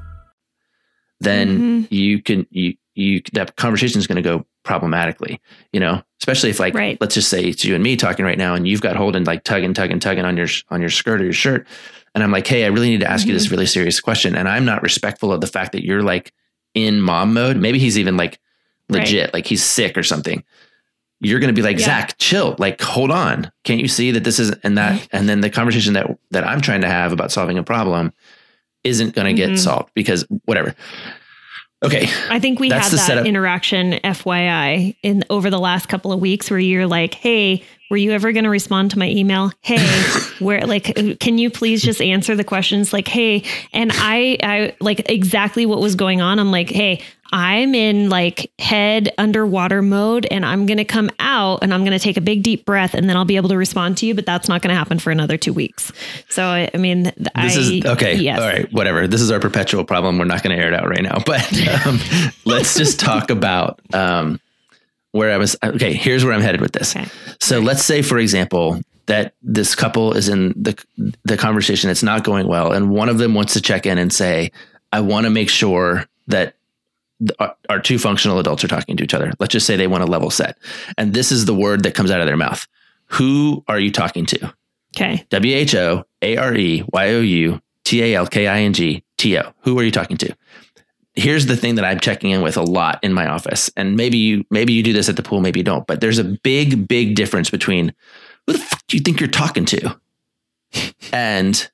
then 1.21 1.59
Mhm. 1.89 1.93
you 1.93 2.21
can 2.23 2.47
you 2.51 2.75
you 2.95 3.23
that 3.33 3.57
conversation 3.57 3.99
is 3.99 4.07
going 4.07 4.17
to 4.17 4.23
go 4.23 4.45
problematically 4.63 5.41
you 5.73 5.81
know 5.81 6.03
especially 6.21 6.51
if 6.51 6.61
like 6.61 6.75
Right. 6.75 6.99
let's 7.01 7.15
just 7.15 7.29
say 7.31 7.43
it's 7.45 7.65
you 7.65 7.75
and 7.75 7.83
me 7.83 7.97
talking 7.97 8.25
right 8.25 8.37
now 8.37 8.55
and 8.55 8.69
you've 8.69 8.81
got 8.83 8.97
holding 8.97 9.25
like 9.25 9.43
tugging 9.45 9.73
tugging 9.73 10.01
tugging 10.01 10.25
on 10.27 10.37
your 10.37 10.49
on 10.71 10.81
your 10.81 10.91
skirt 10.91 11.21
or 11.21 11.25
your 11.25 11.33
shirt 11.33 11.67
and 12.15 12.23
I'm 12.23 12.31
like 12.33 12.47
hey 12.47 12.65
I 12.65 12.69
really 12.69 12.91
need 12.91 13.01
to 13.01 13.11
ask 13.11 13.25
you 13.27 13.31
Mm-hmm. 13.31 13.37
this 13.39 13.51
really 13.51 13.67
serious 13.67 14.01
question 14.01 14.37
and 14.37 14.49
I'm 14.49 14.65
not 14.67 14.83
respectful 14.83 15.33
of 15.33 15.41
the 15.41 15.47
fact 15.47 15.73
that 15.73 15.85
you're 15.85 16.03
like 16.03 16.33
in 16.75 17.01
mom 17.01 17.33
mode 17.33 17.57
maybe 17.57 17.79
he's 17.79 17.99
even 17.99 18.17
like 18.19 18.39
legit 18.91 19.33
like 19.33 19.47
he's 19.47 19.65
sick 19.65 19.97
or 19.97 20.03
something 20.03 20.45
you're 21.21 21.41
going 21.41 21.55
to 21.55 21.59
be 21.59 21.63
like 21.63 21.79
Yeah. 21.79 21.87
Zach 21.87 22.19
chill 22.19 22.55
like 22.59 22.81
hold 22.81 23.11
on 23.11 23.51
can't 23.65 23.81
you 23.81 23.89
see 23.89 24.11
that 24.13 24.25
this 24.25 24.39
is 24.39 24.51
and 24.63 24.77
that 24.79 25.09
and 25.13 25.29
then 25.29 25.41
the 25.41 25.51
conversation 25.51 25.95
that 25.95 26.07
that 26.31 26.45
I'm 26.45 26.61
trying 26.61 26.83
to 26.83 26.89
have 26.89 27.13
about 27.13 27.33
solving 27.33 27.57
a 27.59 27.63
problem 27.63 28.13
isn't 28.85 29.15
going 29.15 29.35
to 29.35 29.43
Mhm. 29.43 29.49
get 29.49 29.59
solved 29.59 29.91
because 29.95 30.25
whatever 30.45 30.75
okay 31.85 32.09
I 32.31 32.39
think 32.39 32.59
we 32.61 32.69
That's 32.69 32.89
had 32.91 32.99
that 32.99 33.07
setup. 33.07 33.27
interaction, 33.27 33.93
FYI, 34.05 34.97
in 35.03 35.25
over 35.31 35.51
the 35.51 35.59
last 35.59 35.89
couple 35.89 36.13
of 36.13 36.21
weeks, 36.21 36.51
where 36.51 36.59
you're 36.59 36.87
like, 36.87 37.15
"Hey, 37.15 37.63
were 37.91 37.97
you 37.97 38.13
ever 38.13 38.33
going 38.33 38.45
to 38.45 38.51
respond 38.51 38.91
to 38.93 38.99
my 38.99 39.09
email? 39.09 39.53
Hey, 39.61 39.79
where 40.39 40.67
like, 40.67 40.95
can 41.21 41.39
you 41.39 41.51
please 41.51 41.83
just 41.83 42.01
answer 42.03 42.35
the 42.35 42.45
questions? 42.45 42.93
Like, 42.93 43.09
hey." 43.09 43.43
And 43.73 43.93
I, 43.95 44.39
I 44.43 44.75
like 44.81 45.09
exactly 45.11 45.67
what 45.67 45.81
was 45.81 45.95
going 45.95 46.21
on. 46.21 46.39
I'm 46.39 46.51
like, 46.51 46.71
"Hey, 46.71 47.03
I'm 47.33 47.75
in 47.75 48.09
like 48.09 48.51
head 48.59 49.13
underwater 49.19 49.83
mode, 49.83 50.27
and 50.31 50.45
I'm 50.45 50.67
going 50.67 50.79
to 50.79 50.85
come 50.85 51.11
out, 51.19 51.61
and 51.63 51.73
I'm 51.75 51.81
going 51.81 51.93
to 51.93 51.99
take 51.99 52.17
a 52.17 52.21
big 52.21 52.43
deep 52.43 52.65
breath, 52.65 52.95
and 52.95 53.09
then 53.09 53.17
I'll 53.17 53.25
be 53.25 53.37
able 53.37 53.49
to 53.51 53.57
respond 53.57 53.99
to 53.99 54.07
you. 54.07 54.15
But 54.15 54.27
that's 54.27 54.49
not 54.49 54.63
going 54.63 54.71
to 54.71 54.77
happen 54.77 54.99
for 54.99 55.11
another 55.11 55.37
two 55.37 55.53
weeks. 55.53 55.93
So, 56.29 56.45
I 56.45 56.71
I 56.75 56.79
mean, 56.79 57.05
this 57.05 57.29
I, 57.35 57.47
is 57.47 57.85
okay 57.87 58.15
Yes. 58.17 58.41
all 58.41 58.47
right 58.49 58.73
whatever 58.73 59.07
this 59.07 59.21
is 59.21 59.31
our 59.31 59.41
perpetual 59.41 59.85
problem 59.85 60.19
we're 60.19 60.25
not 60.25 60.43
going 60.43 60.57
to 60.57 60.63
air 60.63 60.69
it 60.69 60.75
out 60.75 60.89
right 60.89 61.03
now 61.03 61.19
but 61.27 61.87
um, 61.87 61.99
let's 62.45 62.75
just 62.77 62.99
talk 63.01 63.31
about 63.31 63.81
um, 63.95 64.41
where 65.13 65.33
i 65.33 65.37
was 65.37 65.57
okay 65.63 65.93
here's 65.95 66.25
where 66.25 66.33
i'm 66.35 66.41
headed 66.41 66.61
with 66.61 66.73
this 66.73 66.95
Okay. 66.97 67.07
so 67.41 67.61
let's 67.61 67.85
say 67.85 68.03
for 68.03 68.19
example 68.19 68.81
that 69.07 69.35
this 69.43 69.75
couple 69.75 70.13
is 70.13 70.29
in 70.29 70.53
the 70.57 70.77
the 71.25 71.37
conversation 71.37 71.89
it's 71.91 72.03
not 72.03 72.25
going 72.25 72.47
well 72.49 72.73
and 72.73 72.91
one 72.91 73.09
of 73.09 73.19
them 73.19 73.35
wants 73.35 73.53
to 73.55 73.61
check 73.63 73.87
in 73.87 73.97
and 73.99 74.13
say 74.13 74.51
i 74.93 75.01
want 75.01 75.25
to 75.25 75.31
make 75.31 75.49
sure 75.49 76.05
that 76.27 76.56
our 77.69 77.81
two 77.81 77.99
functional 77.99 78.39
adults 78.39 78.63
are 78.63 78.69
talking 78.69 78.97
to 78.97 79.03
each 79.03 79.15
other 79.15 79.33
let's 79.41 79.53
just 79.53 79.67
say 79.67 79.77
they 79.77 79.87
want 79.87 80.05
to 80.05 80.11
level 80.11 80.31
set 80.31 80.59
and 80.99 81.15
this 81.15 81.33
is 81.33 81.47
the 81.47 81.55
word 81.55 81.83
that 81.83 81.95
comes 81.95 82.11
out 82.11 82.21
of 82.21 82.27
their 82.27 82.37
mouth 82.37 82.67
who 83.07 83.65
are 83.69 83.79
you 83.79 83.91
talking 83.91 84.27
to 84.27 84.53
Okay. 84.97 85.27
W 85.29 85.55
H 85.55 85.75
O 85.75 86.05
A 86.23 86.37
R 86.37 86.55
E 86.55 86.83
Y 86.91 87.09
O 87.11 87.21
U 87.21 87.61
T 87.85 88.03
A 88.03 88.15
L 88.15 88.27
K 88.27 88.47
I 88.47 88.61
N 88.61 88.73
G 88.73 89.05
T 89.19 89.39
O. 89.39 89.53
Who 89.61 89.79
are 89.79 89.83
you 89.83 89.91
talking 89.91 90.17
to? 90.19 90.35
Here's 91.15 91.47
the 91.47 91.57
thing 91.57 91.77
that 91.77 91.85
I'm 91.85 92.01
checking 92.01 92.31
in 92.31 92.43
with 92.43 92.57
a 92.57 92.63
lot 92.63 92.99
in 93.03 93.13
my 93.13 93.27
office, 93.27 93.71
and 93.77 93.97
maybe 93.97 94.19
you 94.19 94.45
maybe 94.51 94.73
you 94.73 94.83
do 94.83 94.93
this 94.93 95.09
at 95.09 95.17
the 95.17 95.23
pool, 95.23 95.41
maybe 95.41 95.61
you 95.61 95.65
don't. 95.65 95.87
But 95.87 96.01
there's 96.01 96.19
a 96.19 96.25
big, 96.25 96.89
big 96.89 97.15
difference 97.15 97.51
between 97.51 97.95
who 98.47 98.55
the 98.55 98.59
fuck 98.59 98.87
do 98.87 98.97
you 98.97 99.03
think 99.03 99.21
you're 99.21 99.29
talking 99.29 99.65
to, 99.67 99.99
and 101.13 101.71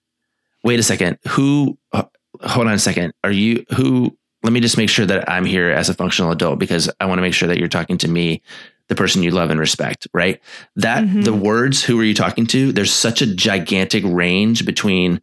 wait 0.65 0.81
a 0.81 0.85
second, 0.85 1.19
who? 1.29 1.79
Uh, 1.93 2.05
hold 2.41 2.67
on 2.67 2.75
a 2.75 2.79
second. 2.79 3.15
Are 3.23 3.33
you 3.33 3.65
who? 3.77 4.17
Let 4.43 4.53
me 4.53 4.61
just 4.61 4.77
make 4.77 4.89
sure 4.91 5.07
that 5.07 5.29
I'm 5.31 5.45
here 5.45 5.71
as 5.71 5.89
a 5.89 5.95
functional 5.95 6.33
adult 6.33 6.59
because 6.59 6.91
I 7.01 7.07
want 7.07 7.19
to 7.19 7.23
make 7.23 7.35
sure 7.35 7.49
that 7.49 7.59
you're 7.59 7.69
talking 7.69 7.99
to 7.99 8.09
me, 8.09 8.43
the 8.89 8.95
person 8.95 9.23
you 9.23 9.31
love 9.31 9.51
and 9.51 9.61
respect, 9.61 10.09
right? 10.13 10.41
That 10.77 11.05
Mhm. 11.05 11.25
the 11.25 11.33
words, 11.33 11.83
who 11.85 11.99
are 12.01 12.05
you 12.05 12.15
talking 12.15 12.47
to? 12.49 12.73
There's 12.73 12.93
such 12.93 13.23
a 13.23 13.27
gigantic 13.35 14.03
range 14.07 14.65
between 14.67 15.21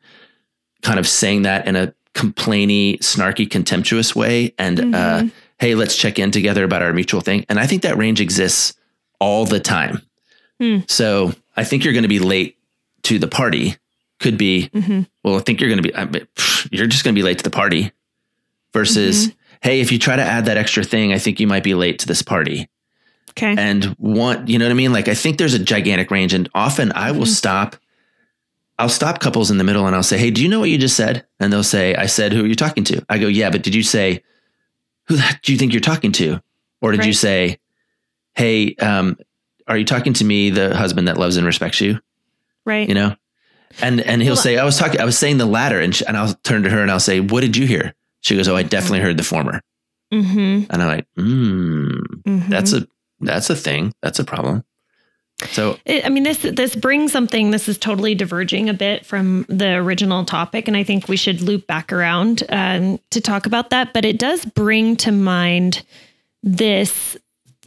kind 0.81 0.97
of 0.99 1.07
saying 1.07 1.41
that 1.43 1.67
in 1.67 1.75
a 1.75 1.93
complainy, 2.15 2.97
snarky, 2.99 3.49
contemptuous 3.49 4.15
way 4.15 4.53
and, 4.57 4.79
uh, 4.95 5.21
Mhm. 5.21 5.31
hey, 5.59 5.75
let's 5.75 5.95
check 5.97 6.17
in 6.17 6.31
together 6.31 6.63
about 6.63 6.81
our 6.81 6.93
mutual 6.93 7.21
thing. 7.21 7.45
And 7.49 7.59
I 7.59 7.67
think 7.67 7.81
that 7.83 7.97
range 7.97 8.21
exists 8.21 8.73
all 9.19 9.45
the 9.45 9.59
time. 9.59 10.01
Hmm. 10.59 10.79
So 10.87 11.33
I 11.57 11.63
think 11.65 11.83
you're 11.83 11.93
going 11.93 12.03
to 12.03 12.09
be 12.09 12.19
late 12.19 12.55
to 13.03 13.19
the 13.19 13.27
party. 13.27 13.75
Could 14.19 14.37
be, 14.37 14.69
Mhm. 14.73 15.07
well, 15.23 15.35
I 15.37 15.39
think 15.39 15.59
you're 15.61 15.69
going 15.69 15.81
to 15.81 15.87
be, 15.87 15.95
I 15.95 16.05
mean, 16.05 16.25
you're 16.71 16.87
just 16.87 17.03
going 17.03 17.13
to 17.13 17.19
be 17.19 17.23
late 17.23 17.37
to 17.37 17.43
the 17.43 17.49
party 17.49 17.91
versus, 18.73 19.31
hey, 19.61 19.81
if 19.81 19.91
you 19.91 19.99
try 19.99 20.15
to 20.15 20.21
add 20.23 20.45
that 20.45 20.57
extra 20.57 20.83
thing, 20.83 21.13
I 21.13 21.19
think 21.19 21.39
you 21.39 21.47
might 21.47 21.63
be 21.63 21.73
late 21.75 21.99
to 21.99 22.07
this 22.07 22.21
party. 22.21 22.69
Okay. 23.31 23.55
and 23.57 23.85
one 23.99 24.47
you 24.47 24.57
know 24.57 24.65
what 24.65 24.71
i 24.71 24.73
mean? 24.73 24.91
Like 24.91 25.07
i 25.07 25.13
think 25.13 25.37
there's 25.37 25.53
a 25.53 25.59
gigantic 25.59 26.09
range 26.11 26.33
and 26.33 26.49
often 26.55 26.91
i 26.93 27.11
will 27.11 27.21
Mhm. 27.25 27.27
stop 27.27 27.75
i'll 28.79 28.89
stop 28.89 29.19
couples 29.21 29.49
in 29.51 29.57
the 29.59 29.63
middle 29.63 29.85
and 29.85 29.95
i'll 29.95 30.03
say 30.03 30.17
hey 30.17 30.31
do 30.31 30.41
you 30.41 30.49
know 30.49 30.59
what 30.59 30.69
you 30.71 30.77
just 30.79 30.97
said? 30.97 31.25
And 31.39 31.53
they'll 31.53 31.63
say 31.63 31.95
i 31.95 32.05
said 32.07 32.33
who 32.33 32.43
are 32.43 32.47
you 32.47 32.55
talking 32.55 32.83
to. 32.85 33.05
I 33.07 33.17
go 33.19 33.27
yeah 33.27 33.49
but 33.51 33.61
did 33.61 33.75
you 33.75 33.83
say 33.83 34.23
who 35.07 35.15
the 35.15 35.21
heck 35.21 35.41
do 35.43 35.51
you 35.53 35.57
think 35.59 35.71
you're 35.73 35.79
talking 35.79 36.11
to? 36.13 36.41
Or 36.81 36.91
did 36.91 37.01
you 37.05 37.11
Right. 37.11 37.15
say 37.15 37.57
hey 38.35 38.73
um, 38.75 39.15
are 39.67 39.77
you 39.77 39.85
talking 39.85 40.13
to 40.13 40.25
me 40.25 40.49
the 40.49 40.75
husband 40.75 41.07
that 41.07 41.17
loves 41.17 41.37
and 41.37 41.45
respects 41.45 41.79
you? 41.79 41.99
Right. 42.65 42.89
you 42.89 42.95
know? 42.95 43.15
And 43.81 44.01
and 44.01 44.21
he'll 44.21 44.33
Well, 44.33 44.41
say 44.41 44.57
i 44.57 44.65
was 44.65 44.77
talking 44.77 44.99
i 44.99 45.05
was 45.05 45.17
saying 45.17 45.37
the 45.37 45.45
latter 45.45 45.79
and, 45.79 45.95
sh- 45.95 46.03
and 46.05 46.17
i'll 46.17 46.33
turn 46.43 46.63
to 46.63 46.69
her 46.71 46.81
and 46.81 46.89
i'll 46.91 46.99
say 46.99 47.19
what 47.21 47.41
did 47.41 47.55
you 47.55 47.67
hear 47.67 47.93
she 48.21 48.35
goes 48.35 48.47
oh 48.47 48.55
i 48.55 48.63
definitely 48.63 48.99
heard 48.99 49.17
the 49.17 49.23
former 49.23 49.61
Mm-hmm. 50.13 50.71
and 50.71 50.81
i'm 50.81 50.87
like 50.87 51.07
hmm 51.15 51.99
mm-hmm. 52.25 52.49
that's 52.49 52.73
a 52.73 52.87
that's 53.19 53.49
a 53.49 53.55
thing 53.55 53.93
that's 54.01 54.17
a 54.19 54.23
problem 54.23 54.63
so 55.51 55.77
It, 55.85 56.05
I 56.05 56.09
mean, 56.09 56.23
this 56.23 56.41
this 56.41 56.75
brings 56.75 57.11
something. 57.13 57.51
This 57.51 57.69
is 57.69 57.77
totally 57.77 58.13
diverging 58.13 58.69
a 58.69 58.73
bit 58.73 59.05
from 59.05 59.45
the 59.47 59.75
original 59.75 60.25
topic, 60.25 60.67
and 60.67 60.75
I 60.75 60.83
think 60.83 61.07
we 61.07 61.15
should 61.15 61.41
loop 61.41 61.65
back 61.65 61.93
around 61.93 62.43
um, 62.49 62.99
to 63.11 63.21
talk 63.21 63.45
about 63.45 63.69
that. 63.69 63.93
But 63.93 64.03
it 64.03 64.19
does 64.19 64.43
bring 64.43 64.97
to 64.97 65.11
mind 65.11 65.85
this. 66.43 67.15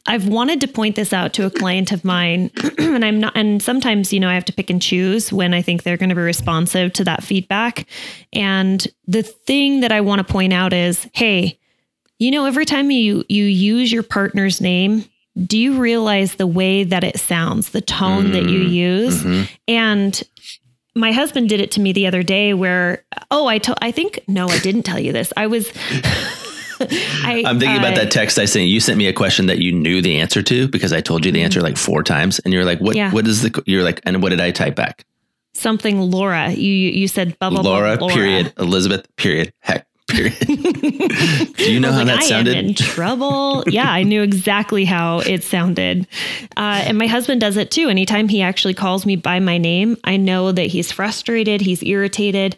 I've 0.07 0.27
wanted 0.27 0.61
to 0.63 0.69
point 0.69 0.97
this 0.97 1.13
out 1.13 1.33
to 1.35 1.47
a 1.47 1.51
client 1.51 1.93
of 1.93 2.05
mine, 2.05 2.51
and 2.79 3.05
I'm 3.05 3.21
not. 3.21 3.37
And 3.37 3.63
sometimes, 3.63 4.13
you 4.13 4.19
know, 4.21 4.29
I 4.29 4.35
have 4.35 4.45
to 4.47 4.53
pick 4.53 4.69
and 4.69 4.83
choose 4.83 5.33
when 5.33 5.55
I 5.55 5.63
think 5.63 5.83
they're 5.83 5.97
going 5.97 6.09
to 6.09 6.15
be 6.17 6.23
responsive 6.23 6.93
to 6.95 7.05
that 7.05 7.23
feedback. 7.23 7.87
And 8.33 8.87
the 9.07 9.23
thing 9.23 9.81
that 9.81 9.93
I 9.93 10.01
want 10.01 10.27
to 10.27 10.33
point 10.33 10.53
out 10.53 10.73
is, 10.73 11.09
hey, 11.15 11.59
you 12.19 12.31
know, 12.31 12.47
every 12.47 12.65
time 12.65 12.91
you 12.91 13.25
you 13.29 13.45
use 13.45 13.93
your 13.93 14.03
partner's 14.03 14.61
name, 14.61 15.05
do 15.47 15.57
you 15.57 15.79
realize 15.79 16.35
the 16.35 16.47
way 16.49 16.85
that 16.85 17.05
it 17.05 17.19
sounds, 17.19 17.71
the 17.71 17.81
tone 17.81 18.33
that 18.33 18.45
you 18.49 18.59
use? 18.61 19.23
mhm. 19.23 19.49
And 19.69 20.23
my 20.95 21.13
husband 21.13 21.49
did 21.49 21.61
it 21.61 21.71
to 21.73 21.81
me 21.81 21.93
the 21.93 22.07
other 22.07 22.23
day 22.23 22.53
where, 22.55 23.05
oh, 23.31 23.47
I 23.47 23.59
told, 23.59 23.79
I 23.81 23.93
think, 23.93 24.21
no, 24.29 24.49
I 24.49 24.59
didn't 24.59 24.83
tell 24.83 24.99
you 24.99 25.13
this. 25.13 25.33
I 25.37 25.47
was, 25.47 25.73
I, 27.25 27.43
I'm 27.47 27.59
thinking 27.59 27.79
about 27.79 27.95
uh, 27.95 28.03
that 28.03 28.11
text 28.11 28.39
I 28.39 28.45
sent 28.45 28.67
you. 28.67 28.75
You 28.75 28.81
sent 28.81 28.99
me 28.99 29.07
a 29.07 29.13
question 29.13 29.47
that 29.47 29.59
you 29.59 29.73
knew 29.73 30.03
the 30.03 30.19
answer 30.19 30.43
to 30.43 30.69
because 30.69 30.93
I 30.93 31.01
told 31.01 31.25
you 31.25 31.33
the 31.33 31.43
answer 31.43 31.61
like 31.61 31.77
four 31.77 32.03
times, 32.03 32.39
and 32.41 32.53
you're 32.53 32.65
like, 32.65 32.81
"What? 32.81 32.97
Yeah. 32.97 33.11
What 33.13 33.27
is 33.27 33.43
the?" 33.43 33.63
You're 33.67 33.83
like, 33.83 34.01
"And 34.05 34.23
what 34.23 34.31
did 34.31 34.41
I 34.41 34.51
type 34.51 34.75
back?" 34.75 35.05
Something 35.55 36.01
Laura. 36.01 36.51
You 36.51 36.73
you 36.73 37.09
said 37.09 37.39
blah, 37.39 37.51
blah, 37.51 37.63
blah, 37.63 37.71
Laura, 37.73 37.97
Laura. 37.97 38.15
period. 38.15 38.53
Elizabeth, 38.59 39.07
period. 39.17 39.53
Heck, 39.61 39.87
period. 40.09 40.39
Do 40.47 41.73
you 41.73 41.81
know 41.81 41.93
how 41.93 41.99
like, 41.99 42.07
that 42.07 42.19
I 42.21 42.27
sounded? 42.27 42.57
am 42.57 42.67
in 42.67 42.75
trouble. 42.75 43.65
yeah, 43.67 43.91
I 43.91 44.03
knew 44.03 44.23
exactly 44.23 44.85
how 44.85 45.21
it 45.21 45.43
sounded. 45.45 46.07
Uh, 46.57 46.83
and 46.87 46.99
my 46.99 47.07
husband 47.07 47.41
does 47.41 47.57
it 47.57 47.71
too. 47.71 47.89
Anytime 47.89 48.29
he 48.29 48.43
actually 48.43 48.75
calls 48.75 49.05
me 49.07 49.17
by 49.17 49.41
my 49.41 49.59
name, 49.59 49.97
I 50.05 50.17
know 50.17 50.53
that 50.53 50.67
he's 50.67 50.91
frustrated, 50.91 51.61
he's 51.61 51.83
irritated. 51.83 52.57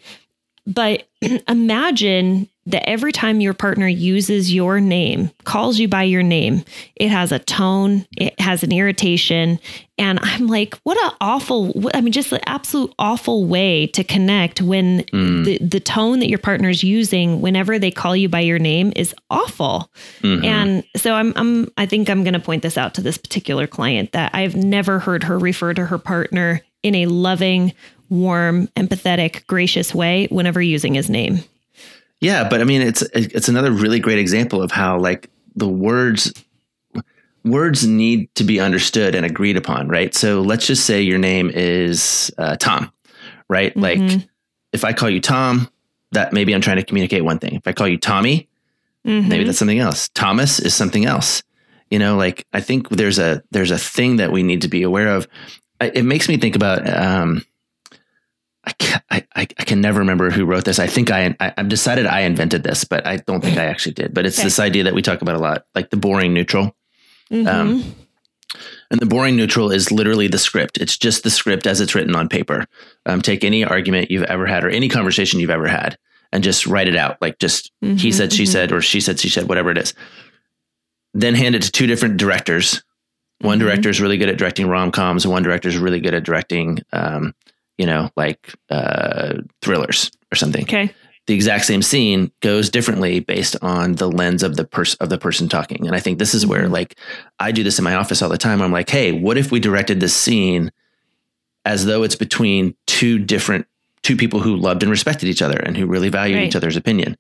But 0.67 1.09
imagine 1.49 2.49
that 2.67 2.89
every 2.89 3.13
time 3.13 3.41
your 3.41 3.53
partner 3.55 3.87
uses 3.87 4.53
your 4.55 4.81
name, 4.81 5.31
calls 5.45 5.79
you 5.79 5.87
by 5.87 6.03
your 6.03 6.23
name, 6.23 6.65
it 6.97 7.11
has 7.11 7.31
a 7.31 7.39
tone, 7.39 8.07
it 8.17 8.39
has 8.41 8.63
an 8.63 8.73
irritation. 8.73 9.59
And 9.99 10.19
I'm 10.23 10.47
like, 10.47 10.75
what 10.83 10.97
an 11.05 11.13
awful, 11.21 11.73
I 11.93 12.01
mean, 12.01 12.13
just 12.13 12.33
an 12.33 12.41
absolute 12.47 12.93
awful 12.99 13.45
way 13.45 13.87
to 13.89 14.03
connect 14.03 14.63
when 14.63 15.03
Mm. 15.13 15.45
the, 15.45 15.59
the 15.59 15.79
tone 15.81 16.21
that 16.21 16.29
your 16.29 16.39
partner's 16.39 16.83
using 16.83 17.41
whenever 17.41 17.79
they 17.79 17.91
call 17.91 18.17
you 18.17 18.29
by 18.29 18.41
your 18.41 18.59
name 18.59 18.93
is 18.97 19.15
awful. 19.31 19.91
Mhm. 20.23 20.45
And 20.45 20.85
so 20.97 21.13
I'm, 21.15 21.33
I'm, 21.37 21.71
I 21.77 21.87
think 21.87 22.09
I'm 22.09 22.25
going 22.25 22.35
to 22.35 22.41
point 22.41 22.63
this 22.63 22.79
out 22.79 22.95
to 22.95 23.01
this 23.03 23.19
particular 23.19 23.67
client 23.67 24.13
that 24.13 24.35
I've 24.35 24.57
never 24.57 24.99
heard 24.99 25.23
her 25.25 25.39
refer 25.39 25.75
to 25.75 25.85
her 25.87 25.99
partner 25.99 26.63
in 26.83 26.95
a 26.95 27.07
loving, 27.07 27.73
warm, 28.11 28.69
empathetic, 28.77 29.47
gracious 29.47 29.95
way 29.95 30.27
whenever 30.31 30.61
using 30.63 30.95
his 30.95 31.09
name. 31.11 31.41
Yeah, 32.21 32.49
but 32.49 32.61
I 32.61 32.65
mean, 32.65 32.81
it's 32.83 33.03
it's 33.13 33.49
another 33.49 33.71
really 33.73 34.01
great 34.01 34.19
example 34.19 34.63
of 34.63 34.71
how 34.71 34.99
like 34.99 35.29
the 35.57 35.69
words 35.69 36.33
words 37.45 37.87
need 37.87 38.35
to 38.37 38.45
be 38.45 38.59
understood 38.61 39.15
and 39.15 39.27
agreed 39.27 39.57
upon, 39.57 39.89
right? 39.89 40.15
So 40.15 40.41
let's 40.41 40.67
just 40.67 40.87
say 40.87 41.03
your 41.03 41.19
name 41.19 41.51
is 41.53 42.33
uh, 42.39 42.57
Tom, 42.57 42.91
right? 43.49 43.77
Like 43.77 43.99
Mhm. 43.99 44.27
if 44.73 44.85
I 44.85 44.93
call 44.95 45.11
you 45.11 45.21
Tom, 45.21 45.69
that 46.13 46.33
maybe 46.33 46.55
I'm 46.55 46.63
trying 46.63 46.77
to 46.79 46.85
communicate 46.85 47.25
one 47.25 47.39
thing. 47.39 47.55
If 47.55 47.67
I 47.67 47.73
call 47.73 47.89
you 47.89 47.99
Tommy, 47.99 48.49
Mhm. 49.07 49.29
maybe 49.29 49.45
that's 49.45 49.59
something 49.59 49.79
else. 49.79 50.09
Thomas 50.15 50.59
is 50.59 50.75
something 50.75 51.05
else. 51.05 51.43
You 51.91 51.99
know, 51.99 52.17
like 52.17 52.47
I 52.55 52.61
think 52.61 52.89
there's 52.89 53.19
a 53.19 53.43
there's 53.51 53.71
a 53.71 53.79
thing 53.79 54.17
that 54.17 54.33
we 54.33 54.43
need 54.43 54.63
to 54.63 54.69
be 54.69 54.83
aware 54.83 55.09
of. 55.09 55.29
I- 55.81 55.93
It 55.95 56.05
makes 56.05 56.29
me 56.29 56.39
think 56.39 56.57
about 56.57 56.89
um, 56.89 57.45
I, 58.67 58.73
can, 58.73 59.03
I, 59.11 59.25
I 59.37 59.45
can 59.45 59.81
never 59.81 59.99
remember 59.99 60.31
who 60.31 60.45
wrote 60.47 60.65
this. 60.65 60.79
I 60.79 60.87
think 60.87 61.11
I, 61.11 61.37
I 61.41 61.53
have 61.57 61.69
decided 61.69 62.07
I 62.07 62.21
invented 62.21 62.63
this, 62.63 62.85
but 62.85 63.07
I 63.07 63.19
don't 63.19 63.43
think 63.43 63.59
I 63.59 63.65
actually 63.67 63.93
did. 63.93 64.15
But 64.15 64.25
it's 64.27 64.39
Okay. 64.39 64.47
this 64.47 64.59
idea 64.59 64.85
that 64.85 64.95
we 64.95 65.03
talk 65.03 65.21
about 65.23 65.35
a 65.37 65.39
lot, 65.39 65.67
like 65.75 65.91
the 65.91 65.97
boring 65.97 66.33
neutral. 66.33 66.75
Mhm. 67.31 67.47
Um, 67.47 67.95
and 68.91 69.01
the 69.01 69.07
boring 69.07 69.37
neutral 69.37 69.71
is 69.73 69.91
literally 69.91 70.29
the 70.29 70.39
script. 70.39 70.79
It's 70.79 70.97
just 70.97 71.25
the 71.25 71.31
script 71.31 71.67
as 71.67 71.81
it's 71.81 71.95
written 71.95 72.15
on 72.15 72.29
paper. 72.29 72.67
Um, 73.07 73.21
take 73.21 73.45
any 73.45 73.65
argument 73.65 74.11
you've 74.11 74.23
ever 74.25 74.47
had 74.47 74.65
or 74.65 74.71
any 74.71 74.89
conversation 74.89 75.41
you've 75.41 75.51
ever 75.51 75.67
had 75.67 75.99
and 76.33 76.43
just 76.45 76.67
write 76.67 76.89
it 76.89 76.97
out. 76.97 77.21
Like 77.21 77.39
just 77.39 77.71
he 77.81 77.87
Mhm, 77.89 78.15
said, 78.15 78.33
she 78.33 78.45
mhm. 78.45 78.49
said, 78.49 78.73
or 78.73 78.81
she 78.81 79.01
said, 79.01 79.19
she 79.19 79.29
said, 79.29 79.49
whatever 79.49 79.71
it 79.71 79.79
is. 79.79 79.93
Then 81.13 81.35
hand 81.35 81.55
it 81.55 81.63
to 81.63 81.71
two 81.73 81.87
different 81.87 82.17
directors. 82.17 82.83
One 83.41 83.59
Mhm. 83.59 83.63
director 83.63 83.89
is 83.91 84.01
really 84.01 84.17
good 84.17 84.29
at 84.29 84.39
directing 84.39 84.69
rom 84.69 84.91
coms, 84.91 85.25
and 85.25 85.33
one 85.33 85.43
director 85.43 85.69
is 85.69 85.77
really 85.77 86.01
good 86.01 86.15
at 86.15 86.23
directing, 86.25 86.79
um, 86.93 87.35
you 87.79 87.87
know, 87.87 88.11
like 88.17 88.55
uh, 88.71 89.35
thrillers 89.63 90.11
or 90.33 90.37
something 90.37 90.63
okay. 90.63 90.93
the 91.27 91.35
exact 91.35 91.65
same 91.65 91.83
scene 91.83 92.31
goes 92.41 92.71
differently 92.71 93.21
based 93.21 93.57
on 93.63 93.95
the 93.95 94.09
lens 94.11 94.43
of 94.43 94.57
the 94.57 94.65
person 94.65 94.97
of 95.01 95.09
the 95.09 95.19
person 95.19 95.49
talking. 95.49 95.87
And 95.87 95.97
I 95.97 96.01
think 96.01 96.19
this 96.19 96.35
is 96.35 96.47
where 96.47 96.67
Mhm. 96.67 96.71
like 96.73 96.97
I 97.41 97.51
do 97.53 97.63
this 97.65 97.79
in 97.79 97.85
my 97.85 97.95
office 97.95 98.23
all 98.23 98.29
the 98.29 98.39
time. 98.39 98.61
I'm 98.63 98.73
like, 98.73 98.91
hey, 98.91 99.13
what 99.13 99.37
if 99.39 99.51
we 99.51 99.59
directed 99.61 100.01
this 100.01 100.15
scene 100.15 100.71
as 101.65 101.87
though 101.87 102.03
it's 102.03 102.17
between 102.17 102.75
two 102.87 103.19
different 103.19 103.67
two 104.03 104.17
people 104.17 104.41
who 104.41 104.55
loved 104.55 104.83
and 104.83 104.91
respected 104.91 105.29
each 105.31 105.41
other 105.41 105.57
and 105.59 105.77
who 105.79 105.87
really 105.87 106.11
valued 106.11 106.39
Right. 106.39 106.47
each 106.47 106.57
other's 106.57 106.77
opinion? 106.77 107.17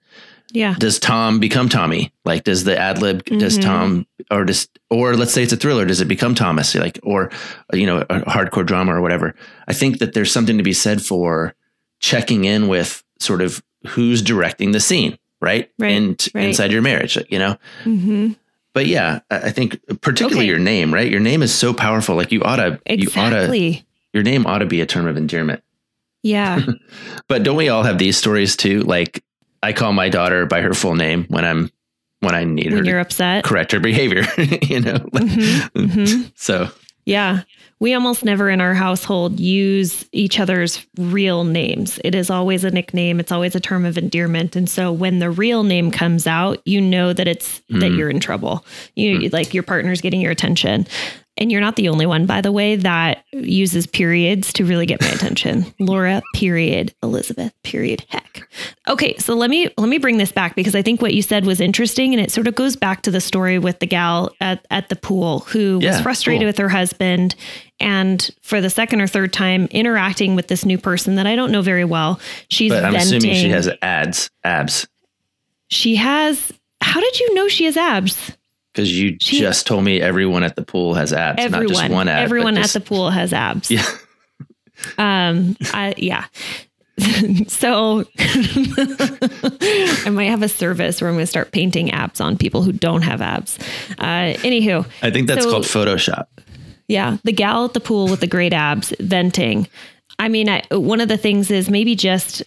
Yeah. 0.52 0.74
Does 0.78 0.98
Tom 0.98 1.40
become 1.40 1.68
Tommy? 1.68 2.12
Like 2.24 2.44
does 2.44 2.64
the 2.64 2.78
ad 2.78 3.00
lib 3.00 3.24
does 3.24 3.58
Mhm. 3.58 3.62
Tom 3.62 4.06
or 4.30 4.44
does 4.44 4.68
or 4.90 5.16
let's 5.16 5.32
say 5.32 5.42
it's 5.42 5.52
a 5.52 5.56
thriller, 5.56 5.84
does 5.84 6.00
it 6.00 6.06
become 6.08 6.34
Thomas? 6.34 6.74
Like 6.74 6.98
or 7.02 7.30
you 7.72 7.86
know, 7.86 7.98
a 8.10 8.20
hardcore 8.20 8.64
drama 8.66 8.94
or 8.94 9.00
whatever. 9.00 9.34
I 9.66 9.72
think 9.72 9.98
that 9.98 10.12
there's 10.12 10.30
something 10.32 10.56
to 10.58 10.62
be 10.64 10.72
said 10.72 11.02
for 11.02 11.54
checking 12.00 12.44
in 12.44 12.68
with 12.68 13.02
sort 13.18 13.40
of 13.42 13.62
who's 13.88 14.22
directing 14.22 14.72
the 14.72 14.80
scene, 14.80 15.18
right? 15.40 15.70
Right, 15.78 15.92
And 15.92 16.28
right. 16.34 16.44
inside 16.44 16.70
your 16.72 16.82
marriage, 16.82 17.18
you 17.28 17.38
know. 17.38 17.56
hmm 17.82 18.32
But 18.74 18.86
yeah, 18.86 19.20
I 19.30 19.50
think 19.50 19.80
particularly 20.02 20.40
Okay. 20.44 20.48
your 20.50 20.58
name, 20.58 20.92
right? 20.94 21.10
Your 21.10 21.20
name 21.20 21.42
is 21.42 21.52
so 21.54 21.72
powerful. 21.74 22.14
Like 22.16 22.30
you 22.32 22.42
ought 22.42 22.56
to, 22.56 22.80
you 22.88 23.08
ought 23.16 23.30
to, 23.30 23.36
Exactly. 23.42 23.84
your 24.12 24.22
name 24.22 24.46
ought 24.46 24.58
to 24.58 24.66
be 24.66 24.80
a 24.80 24.86
term 24.86 25.06
of 25.06 25.16
endearment. 25.16 25.62
Yeah. 26.22 26.60
But 27.28 27.42
don't 27.42 27.56
we 27.56 27.68
all 27.70 27.82
have 27.84 27.98
these 27.98 28.16
stories 28.16 28.56
too? 28.56 28.80
Like 28.80 29.22
I 29.64 29.72
call 29.72 29.92
my 29.92 30.08
daughter 30.08 30.46
by 30.46 30.60
her 30.60 30.74
full 30.74 30.94
name 30.94 31.24
when 31.28 31.44
I'm 31.44 31.70
when 32.20 32.34
I 32.34 32.44
need 32.44 32.72
when 32.72 32.84
her 32.84 32.90
you're 32.90 33.00
upset. 33.00 33.44
correct 33.44 33.72
her 33.72 33.80
behavior. 33.80 34.22
you 34.62 34.80
know. 34.80 34.98
Mhm, 34.98 35.70
mhm. 35.72 36.32
So 36.36 36.68
Yeah. 37.04 37.42
We 37.80 37.92
almost 37.92 38.24
never 38.24 38.48
in 38.48 38.60
our 38.62 38.72
household 38.72 39.38
use 39.40 40.06
each 40.12 40.38
other's 40.40 40.86
real 40.96 41.44
names. 41.44 41.98
It 42.02 42.14
is 42.14 42.30
always 42.30 42.64
a 42.64 42.70
nickname, 42.70 43.20
it's 43.20 43.32
always 43.32 43.54
a 43.54 43.60
term 43.60 43.84
of 43.84 43.98
endearment. 43.98 44.56
And 44.56 44.70
so 44.70 44.90
when 44.92 45.18
the 45.18 45.30
real 45.30 45.64
name 45.64 45.90
comes 45.90 46.26
out, 46.26 46.62
you 46.64 46.80
know 46.80 47.12
that 47.12 47.28
it's 47.28 47.58
that 47.70 47.90
Mm. 47.92 47.98
you're 47.98 48.08
in 48.10 48.20
trouble. 48.20 48.64
You 48.94 49.28
like 49.30 49.52
your 49.52 49.64
partner's 49.64 50.00
getting 50.00 50.20
your 50.22 50.30
attention. 50.30 50.86
And 51.36 51.50
you're 51.50 51.60
not 51.60 51.74
the 51.74 51.88
only 51.88 52.06
one, 52.06 52.26
by 52.26 52.40
the 52.40 52.52
way, 52.52 52.76
that 52.76 53.24
uses 53.32 53.88
periods 53.88 54.52
to 54.52 54.64
really 54.64 54.86
get 54.86 55.00
my 55.00 55.08
attention. 55.08 55.66
Laura, 55.80 56.22
period. 56.34 56.94
Elizabeth, 57.02 57.52
period. 57.64 58.06
Heck. 58.08 58.48
Okay, 58.86 59.16
so 59.16 59.34
let 59.34 59.50
me 59.50 59.68
let 59.76 59.88
me 59.88 59.98
bring 59.98 60.18
this 60.18 60.30
back 60.30 60.54
because 60.54 60.76
I 60.76 60.82
think 60.82 61.02
what 61.02 61.12
you 61.12 61.22
said 61.22 61.44
was 61.44 61.60
interesting, 61.60 62.14
and 62.14 62.22
it 62.22 62.30
sort 62.30 62.46
of 62.46 62.54
goes 62.54 62.76
back 62.76 63.02
to 63.02 63.10
the 63.10 63.20
story 63.20 63.58
with 63.58 63.80
the 63.80 63.86
gal 63.86 64.30
at, 64.40 64.64
at 64.70 64.90
the 64.90 64.96
pool 64.96 65.40
who 65.40 65.80
was 65.80 66.00
frustrated 66.00 66.42
cool. 66.42 66.46
with 66.46 66.58
her 66.58 66.68
husband, 66.68 67.34
and 67.80 68.30
for 68.42 68.60
the 68.60 68.70
second 68.70 69.00
or 69.00 69.08
third 69.08 69.32
time 69.32 69.66
interacting 69.72 70.36
with 70.36 70.46
this 70.46 70.64
new 70.64 70.78
person 70.78 71.16
that 71.16 71.26
I 71.26 71.34
don't 71.34 71.50
know 71.50 71.62
very 71.62 71.84
well. 71.84 72.20
She's 72.48 72.70
but 72.70 72.84
I'm 72.84 72.92
venting. 72.92 73.16
assuming 73.16 73.36
she 73.36 73.50
has 73.50 73.68
ads, 73.82 74.30
abs. 74.44 74.86
She 75.68 75.96
has. 75.96 76.52
How 76.80 77.00
did 77.00 77.18
you 77.18 77.34
know 77.34 77.48
she 77.48 77.64
has 77.64 77.76
abs? 77.76 78.36
Because 78.74 78.98
you 78.98 79.16
She- 79.20 79.38
just 79.38 79.66
told 79.68 79.84
me 79.84 80.00
everyone 80.02 80.42
at 80.42 80.56
the 80.56 80.62
pool 80.62 80.94
has 80.94 81.12
abs, 81.12 81.40
everyone, 81.40 81.66
not 81.66 81.74
just 81.76 81.90
one 81.90 82.08
ab. 82.08 82.24
everyone 82.24 82.58
at 82.58 82.70
the 82.70 82.80
pool 82.80 83.10
has 83.10 83.32
abs. 83.32 83.70
Yeah. 83.70 83.86
Um, 84.98 85.56
I, 85.72 85.94
yeah. 85.96 86.24
so 87.46 88.04
I 88.18 90.10
might 90.10 90.24
have 90.30 90.42
a 90.42 90.48
service 90.48 91.00
where 91.00 91.08
I'm 91.08 91.14
going 91.14 91.22
to 91.22 91.26
start 91.28 91.52
painting 91.52 91.90
abs 91.92 92.20
on 92.20 92.36
people 92.36 92.62
who 92.62 92.72
don't 92.72 93.02
have 93.02 93.22
abs. 93.22 93.56
Uh, 93.98 94.34
anywho, 94.42 94.84
I 95.02 95.10
think 95.10 95.28
that's 95.28 95.44
So- 95.44 95.50
called 95.52 95.64
Photoshop. 95.64 96.26
yeah, 96.88 97.18
the 97.24 97.32
gal 97.32 97.64
at 97.64 97.72
the 97.74 97.80
pool 97.80 98.08
with 98.08 98.20
the 98.20 98.26
great 98.26 98.52
abs 98.52 98.92
venting. 99.00 99.68
I 100.18 100.28
mean, 100.28 100.48
I, 100.48 100.62
one 100.72 101.00
of 101.00 101.08
the 101.08 101.16
things 101.18 101.50
is 101.50 101.70
maybe 101.70 101.94
just 101.94 102.42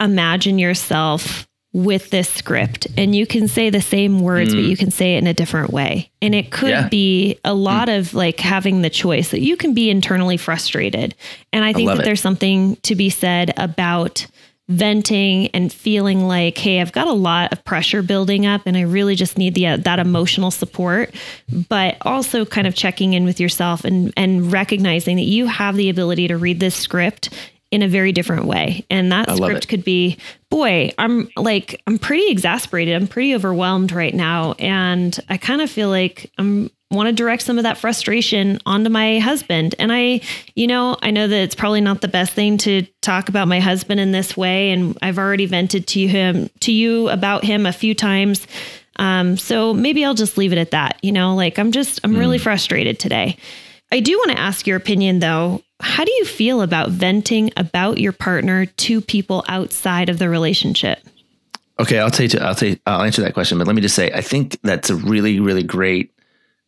imagine 0.00 0.58
yourself 0.58 1.46
with 1.74 2.10
this 2.10 2.28
script 2.28 2.86
and 2.98 3.14
you 3.16 3.26
can 3.26 3.48
say 3.48 3.70
the 3.70 3.80
same 3.80 4.20
words, 4.20 4.54
but 4.54 4.62
you 4.64 4.76
can 4.76 4.90
say 4.90 5.14
it 5.14 5.18
in 5.18 5.26
a 5.26 5.32
different 5.32 5.70
way. 5.72 6.10
And 6.20 6.34
it 6.34 6.50
could 6.50 6.68
Mm. 6.68 6.82
Yeah. 6.82 6.88
be 6.88 7.38
a 7.44 7.54
lot 7.54 7.88
of 7.88 8.12
like 8.12 8.38
having 8.40 8.82
the 8.82 8.90
choice 8.90 9.30
that 9.30 9.40
you 9.40 9.56
can 9.56 9.72
be 9.72 9.88
internally 9.88 10.36
frustrated. 10.36 11.14
And 11.52 11.64
I 11.64 11.72
think 11.72 11.86
love 11.86 11.96
that 11.96 12.02
it. 12.02 12.06
there's 12.06 12.20
something 12.20 12.76
to 12.82 12.94
be 12.94 13.08
said 13.08 13.54
about 13.56 14.26
venting 14.68 15.48
and 15.48 15.72
feeling 15.72 16.26
like 16.28 16.56
hey 16.56 16.80
i've 16.80 16.92
got 16.92 17.08
a 17.08 17.12
lot 17.12 17.52
of 17.52 17.62
pressure 17.64 18.00
building 18.00 18.46
up 18.46 18.62
and 18.64 18.76
i 18.76 18.80
really 18.80 19.16
just 19.16 19.36
need 19.36 19.54
the 19.54 19.66
uh, 19.66 19.76
that 19.76 19.98
emotional 19.98 20.52
support 20.52 21.12
but 21.68 21.96
also 22.02 22.44
kind 22.46 22.66
of 22.66 22.74
checking 22.74 23.12
in 23.12 23.24
with 23.24 23.40
yourself 23.40 23.84
and 23.84 24.12
and 24.16 24.52
recognizing 24.52 25.16
that 25.16 25.24
you 25.24 25.46
have 25.46 25.74
the 25.76 25.90
ability 25.90 26.28
to 26.28 26.36
read 26.38 26.60
this 26.60 26.76
script 26.76 27.28
in 27.72 27.82
a 27.82 27.88
very 27.88 28.12
different 28.12 28.44
way 28.44 28.86
and 28.88 29.10
that 29.10 29.26
love 29.26 29.38
script 29.38 29.66
could 29.66 29.82
be 29.82 30.16
boy 30.50 30.92
i'm 30.98 31.28
like 31.36 31.82
i'm 31.88 31.98
pretty 31.98 32.30
exasperated 32.30 32.94
i'm 32.94 33.08
pretty 33.08 33.34
overwhelmed 33.34 33.90
right 33.90 34.14
now 34.14 34.52
and 34.58 35.18
i 35.28 35.36
kind 35.36 35.60
of 35.60 35.68
feel 35.68 35.88
like 35.88 36.30
i'm 36.38 36.70
want 36.92 37.08
to 37.08 37.12
direct 37.12 37.42
some 37.42 37.58
of 37.58 37.64
that 37.64 37.78
frustration 37.78 38.58
onto 38.66 38.90
my 38.90 39.18
husband. 39.18 39.74
And 39.78 39.92
I, 39.92 40.20
you 40.54 40.66
know, 40.66 40.96
I 41.02 41.10
know 41.10 41.26
that 41.26 41.42
it's 41.42 41.54
probably 41.54 41.80
not 41.80 42.00
the 42.00 42.08
best 42.08 42.32
thing 42.32 42.58
to 42.58 42.82
talk 43.00 43.28
about 43.28 43.48
my 43.48 43.60
husband 43.60 43.98
in 43.98 44.12
this 44.12 44.36
way. 44.36 44.70
And 44.70 44.96
I've 45.02 45.18
already 45.18 45.46
vented 45.46 45.86
to 45.88 46.06
him, 46.06 46.50
to 46.60 46.72
you 46.72 47.08
about 47.08 47.44
him 47.44 47.66
a 47.66 47.72
few 47.72 47.94
times. 47.94 48.46
Um, 48.96 49.36
so 49.38 49.72
maybe 49.72 50.04
I'll 50.04 50.14
just 50.14 50.36
leave 50.36 50.52
it 50.52 50.58
at 50.58 50.72
that. 50.72 50.98
You 51.02 51.12
know, 51.12 51.34
like 51.34 51.58
I'm 51.58 51.72
just, 51.72 52.00
I'm 52.04 52.14
really 52.14 52.38
frustrated 52.38 52.98
today. 52.98 53.38
I 53.90 54.00
do 54.00 54.16
want 54.18 54.32
to 54.32 54.38
ask 54.38 54.66
your 54.66 54.76
opinion 54.76 55.18
though. 55.18 55.62
How 55.82 56.04
do 56.04 56.12
you 56.12 56.24
feel 56.24 56.62
about 56.62 56.90
venting 56.90 57.50
about 57.56 57.98
your 57.98 58.12
partner 58.12 58.66
to 58.66 59.00
people 59.00 59.44
outside 59.48 60.08
of 60.08 60.18
the 60.18 60.28
relationship? 60.28 61.00
Okay, 61.80 61.98
I'll 61.98 62.10
tell 62.10 62.26
you. 62.26 62.38
I'll 62.40 62.54
tell 62.54 62.68
you, 62.68 62.78
I'll 62.86 63.02
answer 63.02 63.22
that 63.22 63.34
question, 63.34 63.58
but 63.58 63.66
let 63.66 63.74
me 63.74 63.82
just 63.82 63.96
say, 63.96 64.10
I 64.12 64.20
think 64.20 64.58
that's 64.62 64.90
a 64.90 64.94
really, 64.94 65.40
really 65.40 65.62
great 65.64 66.12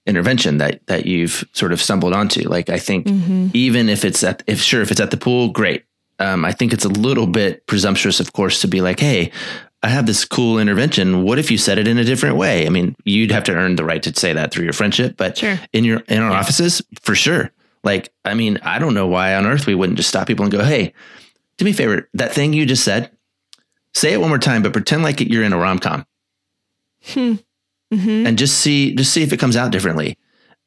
intervention 0.06 0.58
that 0.58 0.84
that 0.86 1.06
you've 1.06 1.44
sort 1.52 1.72
of 1.72 1.80
stumbled 1.80 2.12
onto. 2.12 2.46
Like, 2.48 2.68
I 2.68 2.78
think 2.78 3.06
even 3.54 3.88
if 3.88 4.04
it's 4.04 4.22
at, 4.24 4.42
if 4.46 4.60
sure, 4.60 4.82
if 4.82 4.90
it's 4.90 5.00
at 5.00 5.10
the 5.10 5.16
pool, 5.16 5.48
great. 5.48 5.84
Um, 6.18 6.44
I 6.44 6.52
think 6.52 6.72
it's 6.72 6.84
a 6.84 6.88
little 6.88 7.26
bit 7.26 7.66
presumptuous, 7.66 8.20
of 8.20 8.32
course, 8.32 8.60
to 8.60 8.68
be 8.68 8.80
like, 8.80 9.00
hey, 9.00 9.30
I 9.82 9.88
have 9.88 10.06
this 10.06 10.24
cool 10.24 10.58
intervention. 10.58 11.22
What 11.24 11.38
if 11.38 11.50
you 11.50 11.58
said 11.58 11.78
it 11.78 11.86
in 11.88 11.98
a 11.98 12.04
different 12.04 12.36
way? 12.36 12.66
I 12.66 12.70
mean, 12.70 12.94
you'd 13.04 13.30
have 13.32 13.44
to 13.44 13.52
earn 13.54 13.76
the 13.76 13.84
right 13.84 14.02
to 14.02 14.14
say 14.18 14.32
that 14.32 14.50
through 14.52 14.64
your 14.64 14.72
friendship, 14.72 15.16
but 15.16 15.38
Sure. 15.38 15.58
in 15.72 15.84
your 15.84 16.00
in 16.08 16.18
our 16.22 16.32
offices, 16.32 16.82
for 17.02 17.14
sure. 17.14 17.50
Like, 17.84 18.12
I 18.24 18.34
mean, 18.34 18.58
I 18.62 18.78
don't 18.78 18.94
know 18.94 19.06
why 19.06 19.34
on 19.34 19.46
earth 19.46 19.66
we 19.66 19.74
wouldn't 19.74 19.98
just 19.98 20.08
stop 20.08 20.26
people 20.26 20.44
and 20.44 20.50
go, 20.52 20.64
hey, 20.64 20.92
do 21.58 21.64
me 21.64 21.70
a 21.70 21.74
favor, 21.74 22.08
that 22.14 22.32
thing 22.32 22.52
you 22.52 22.66
just 22.66 22.82
said, 22.82 23.10
say 23.92 24.12
it 24.12 24.20
one 24.20 24.30
more 24.30 24.38
time, 24.38 24.62
but 24.62 24.72
pretend 24.72 25.02
like 25.02 25.20
you're 25.20 25.44
in 25.44 25.52
a 25.52 25.58
rom 25.58 25.78
com 25.78 26.04
Mm-hmm. 27.92 28.26
and 28.26 28.38
just 28.38 28.58
see 28.58 28.94
just 28.94 29.12
see 29.12 29.22
if 29.22 29.32
it 29.32 29.36
comes 29.38 29.56
out 29.56 29.70
differently. 29.70 30.18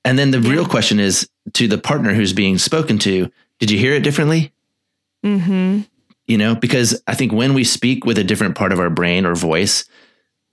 And 0.05 0.17
then 0.17 0.31
the 0.31 0.39
real 0.39 0.65
question 0.65 0.99
is 0.99 1.27
to 1.53 1.67
the 1.67 1.77
partner 1.77 2.13
who's 2.13 2.31
being 2.31 2.57
spoken 2.57 2.99
to, 2.99 3.29
did 3.59 3.71
you 3.71 3.77
hear 3.77 3.93
it 3.93 4.03
differently? 4.03 4.53
Mm-hmm. 5.25 5.81
You 6.27 6.37
know, 6.37 6.55
because 6.55 7.01
I 7.07 7.15
think 7.15 7.33
when 7.33 7.53
we 7.53 7.63
speak 7.63 8.05
with 8.05 8.17
a 8.17 8.23
different 8.23 8.55
part 8.55 8.71
of 8.71 8.79
our 8.79 8.89
brain 8.89 9.25
or 9.25 9.33
voice, 9.35 9.83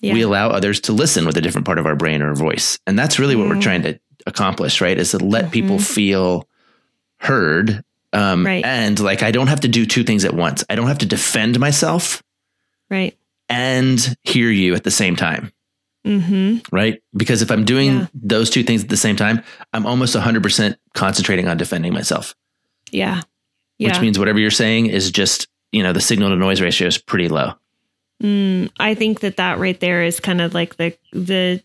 Yeah. 0.00 0.14
we 0.14 0.22
allow 0.22 0.48
others 0.48 0.80
to 0.80 0.92
listen 0.92 1.26
with 1.26 1.36
a 1.36 1.40
different 1.42 1.66
part 1.66 1.78
of 1.78 1.86
our 1.86 1.94
brain 1.96 2.22
or 2.22 2.34
voice. 2.34 2.78
And 2.86 2.98
that's 2.98 3.18
really 3.18 3.36
what 3.36 3.46
we're 3.48 3.56
Mhm. 3.56 3.62
trying 3.62 3.82
to 3.82 3.98
accomplish, 4.26 4.80
right? 4.80 4.98
Is 4.98 5.10
to 5.12 5.18
let 5.18 5.52
people 5.52 5.78
feel 5.78 6.48
heard. 7.24 7.84
Um, 8.12 8.46
Right. 8.46 8.64
And 8.64 8.98
like, 9.00 9.22
I 9.22 9.30
don't 9.32 9.48
have 9.48 9.60
to 9.60 9.68
do 9.68 9.86
two 9.86 10.04
things 10.04 10.24
at 10.24 10.34
once. 10.34 10.62
I 10.70 10.76
don't 10.76 10.86
have 10.86 10.98
to 10.98 11.06
defend 11.06 11.58
myself 11.58 12.22
right. 12.90 13.16
and 13.48 14.16
hear 14.22 14.50
you 14.50 14.74
at 14.74 14.84
the 14.84 14.90
same 14.90 15.16
time. 15.16 15.50
Mm-hmm. 16.06 16.58
right? 16.70 17.02
Because 17.16 17.40
if 17.40 17.50
I'm 17.50 17.64
doing 17.64 17.92
Yeah. 17.92 18.06
those 18.12 18.50
two 18.50 18.62
things 18.62 18.82
at 18.82 18.90
the 18.90 18.96
same 18.96 19.16
time, 19.16 19.42
I'm 19.72 19.86
almost 19.86 20.14
100% 20.14 20.76
concentrating 20.92 21.48
on 21.48 21.56
defending 21.56 21.94
myself, 21.94 22.34
Yeah. 22.90 23.22
Yeah. 23.78 23.88
which 23.88 24.00
means 24.02 24.18
whatever 24.18 24.38
you're 24.38 24.50
saying 24.50 24.86
is 24.86 25.10
just, 25.10 25.48
you 25.72 25.82
know, 25.82 25.94
the 25.94 26.02
signal 26.02 26.28
to 26.28 26.36
noise 26.36 26.60
ratio 26.60 26.88
is 26.88 26.98
pretty 26.98 27.28
low. 27.28 27.54
Mm, 28.22 28.70
I 28.78 28.94
think 28.94 29.20
that 29.20 29.38
that 29.38 29.58
right 29.58 29.80
there 29.80 30.02
is 30.02 30.20
kind 30.20 30.42
of 30.42 30.52
like 30.52 30.76
the 30.76 30.94
the 31.12 31.62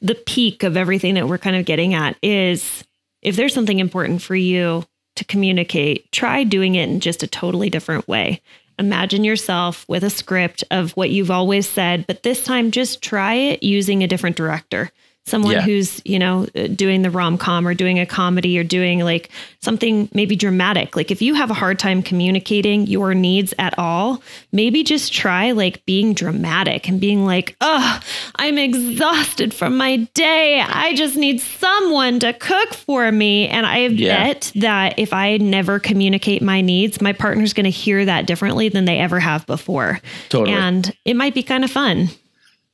the 0.00 0.14
peak 0.14 0.62
of 0.62 0.76
everything 0.76 1.14
that 1.14 1.28
we're 1.28 1.38
kind 1.38 1.54
of 1.56 1.64
getting 1.66 1.92
at 1.92 2.16
is 2.22 2.82
if 3.22 3.36
there's 3.36 3.54
something 3.54 3.78
important 3.78 4.22
for 4.22 4.36
you 4.36 4.84
to 5.16 5.24
communicate, 5.24 6.10
try 6.12 6.44
doing 6.44 6.74
it 6.74 6.88
in 6.88 7.00
just 7.00 7.22
a 7.22 7.26
totally 7.26 7.70
different 7.70 8.06
way. 8.06 8.40
Imagine 8.78 9.24
yourself 9.24 9.84
with 9.88 10.04
a 10.04 10.10
script 10.10 10.62
of 10.70 10.92
what 10.92 11.10
you've 11.10 11.30
always 11.30 11.68
said, 11.68 12.06
but 12.06 12.22
this 12.22 12.44
time 12.44 12.70
just 12.70 13.02
try 13.02 13.34
it 13.34 13.62
using 13.62 14.02
a 14.02 14.06
different 14.06 14.36
director 14.36 14.92
someone 15.28 15.52
Yeah. 15.52 15.60
who's 15.62 16.00
you 16.04 16.18
know 16.18 16.46
uh, 16.56 16.66
doing 16.68 17.02
the 17.02 17.10
rom-com 17.10 17.66
or 17.66 17.74
doing 17.74 17.98
a 17.98 18.06
comedy 18.06 18.58
or 18.58 18.64
doing 18.64 19.00
like 19.00 19.30
something 19.60 20.08
maybe 20.14 20.36
dramatic 20.36 20.96
like 20.96 21.10
if 21.10 21.20
you 21.22 21.34
have 21.34 21.50
a 21.50 21.54
hard 21.54 21.78
time 21.78 22.02
communicating 22.02 22.86
your 22.86 23.14
needs 23.14 23.52
at 23.58 23.78
all 23.78 24.22
maybe 24.52 24.82
just 24.82 25.12
try 25.12 25.50
like 25.52 25.84
being 25.86 26.14
dramatic 26.14 26.88
and 26.88 27.00
being 27.00 27.24
like 27.26 27.56
oh 27.60 28.00
i'm 28.36 28.56
exhausted 28.58 29.52
from 29.52 29.76
my 29.76 29.96
day 30.14 30.60
i 30.60 30.94
just 30.94 31.16
need 31.16 31.40
someone 31.40 32.18
to 32.20 32.32
cook 32.34 32.72
for 32.74 33.10
me 33.12 33.48
and 33.48 33.66
i 33.66 33.86
Yeah. 33.86 34.24
bet 34.32 34.52
that 34.56 34.98
if 34.98 35.12
i 35.12 35.36
never 35.38 35.78
communicate 35.78 36.40
my 36.42 36.60
needs 36.60 37.00
my 37.00 37.12
partner's 37.12 37.52
going 37.52 37.64
to 37.64 37.70
hear 37.70 38.04
that 38.04 38.26
differently 38.26 38.68
than 38.68 38.84
they 38.84 38.98
ever 38.98 39.20
have 39.20 39.46
before 39.46 40.00
Totally. 40.28 40.56
and 40.56 40.94
it 41.04 41.14
might 41.14 41.34
be 41.34 41.42
kind 41.42 41.64
of 41.64 41.70
fun 41.70 42.08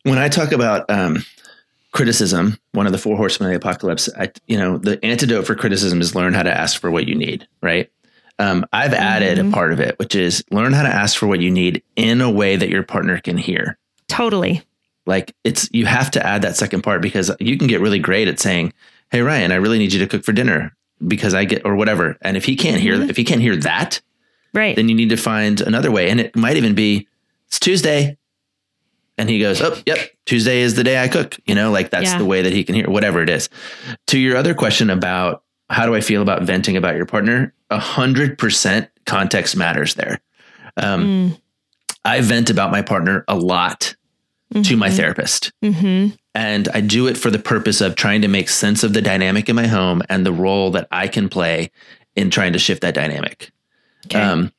when 0.05 0.19
I 0.19 0.29
talk 0.29 0.53
about 0.53 0.85
um, 0.91 1.25
criticism, 1.95 2.59
one 2.73 2.87
of 2.87 2.93
the 2.93 2.99
four 2.99 3.17
horsemen 3.17 3.49
of 3.49 3.53
the 3.53 3.57
apocalypse, 3.57 4.11
I, 4.19 4.31
you 4.47 4.59
know, 4.59 4.77
the 4.77 5.03
antidote 5.05 5.47
for 5.47 5.55
criticism 5.55 6.01
is 6.01 6.15
learn 6.15 6.35
how 6.35 6.43
to 6.43 6.53
ask 6.53 6.79
for 6.79 6.91
what 6.91 7.09
you 7.09 7.15
need, 7.15 7.47
right? 7.63 7.91
Um, 8.41 8.67
I've 8.73 8.93
added 8.93 9.39
a 9.39 9.49
part 9.53 9.73
of 9.73 9.79
it, 9.79 9.97
which 10.01 10.17
is 10.17 10.45
learn 10.51 10.73
how 10.73 10.83
to 10.83 10.89
ask 10.89 11.17
for 11.17 11.29
what 11.29 11.41
you 11.41 11.53
need 11.53 11.85
in 11.95 12.21
a 12.21 12.29
way 12.29 12.57
that 12.57 12.69
your 12.69 12.83
partner 12.83 13.21
can 13.21 13.39
hear. 13.39 13.79
totally 14.09 14.63
Like 15.07 15.37
it's, 15.45 15.69
you 15.73 15.87
have 15.87 16.11
to 16.13 16.27
add 16.27 16.43
that 16.43 16.57
second 16.57 16.83
part 16.83 17.01
because 17.01 17.31
you 17.39 17.57
can 17.57 17.69
get 17.69 17.81
really 17.81 18.01
great 18.01 18.27
at 18.27 18.41
saying, 18.41 18.73
Hey, 19.13 19.23
Ryan, 19.23 19.53
I 19.53 19.57
really 19.57 19.79
need 19.79 19.93
you 19.93 20.01
to 20.01 20.09
cook 20.09 20.25
for 20.25 20.33
dinner 20.33 20.75
because 21.07 21.33
I 21.33 21.45
get, 21.45 21.65
or 21.65 21.77
whatever. 21.77 22.17
And 22.23 22.37
if 22.37 22.45
he 22.45 22.57
can't 22.57 22.81
hear, 22.81 23.01
if 23.01 23.17
he 23.17 23.23
can't 23.23 23.41
hear 23.41 23.55
that, 23.57 24.01
right 24.53 24.75
then 24.75 24.89
you 24.89 24.97
need 24.97 25.11
to 25.11 25.17
find 25.17 25.61
another 25.61 25.93
way. 25.93 26.11
And 26.11 26.21
it 26.21 26.35
might 26.35 26.57
even 26.57 26.75
be 26.75 27.07
it's 27.47 27.61
Tuesday. 27.61 28.17
And 29.17 29.29
he 29.31 29.39
goes, 29.39 29.61
Oh, 29.63 29.77
yep, 29.87 29.99
Tuesday 30.27 30.61
is 30.61 30.75
the 30.75 30.85
day 30.85 31.01
I 31.03 31.09
cook. 31.09 31.37
You 31.47 31.55
know, 31.55 31.71
like 31.71 31.91
that's 31.91 32.13
Yeah. 32.13 32.19
the 32.19 32.25
way 32.25 32.43
that 32.43 32.53
he 32.53 32.65
can 32.65 32.75
hear, 32.75 32.91
whatever 32.91 33.23
it 33.23 33.31
is. 33.31 33.49
To 34.09 34.19
your 34.19 34.37
other 34.37 34.55
question 34.55 34.91
about 34.91 35.43
how 35.71 35.87
do 35.87 35.95
I 35.95 36.01
feel 36.01 36.21
about 36.23 36.43
venting 36.43 36.77
about 36.77 36.97
your 36.97 37.07
partner? 37.07 37.55
A 37.71 37.79
hundred 37.79 38.39
percent 38.39 38.89
context 39.07 39.57
matters 39.57 39.95
there. 39.95 40.21
Um, 40.77 41.05
Mm. 41.05 41.41
I 42.05 42.21
vent 42.21 42.51
about 42.51 42.71
my 42.71 42.83
partner 42.83 43.25
a 43.29 43.35
lot 43.37 43.95
to 44.63 44.77
my 44.77 44.91
therapist. 44.91 45.53
hmm 45.63 46.09
And 46.35 46.69
I 46.75 46.81
do 46.81 47.07
it 47.09 47.17
for 47.17 47.31
the 47.31 47.39
purpose 47.39 47.81
of 47.81 47.97
trying 47.97 48.23
to 48.23 48.29
make 48.29 48.49
sense 48.49 48.85
of 48.85 48.93
the 48.93 49.01
dynamic 49.03 49.49
in 49.49 49.57
my 49.57 49.67
home 49.67 50.03
and 50.09 50.25
the 50.27 50.33
role 50.33 50.71
that 50.73 50.87
I 50.93 51.09
can 51.09 51.29
play 51.29 51.71
in 52.15 52.31
trying 52.31 52.53
to 52.53 52.59
shift 52.59 52.83
that 52.83 52.95
dynamic. 52.95 53.51
Okay. 54.07 54.21
Um, 54.21 54.53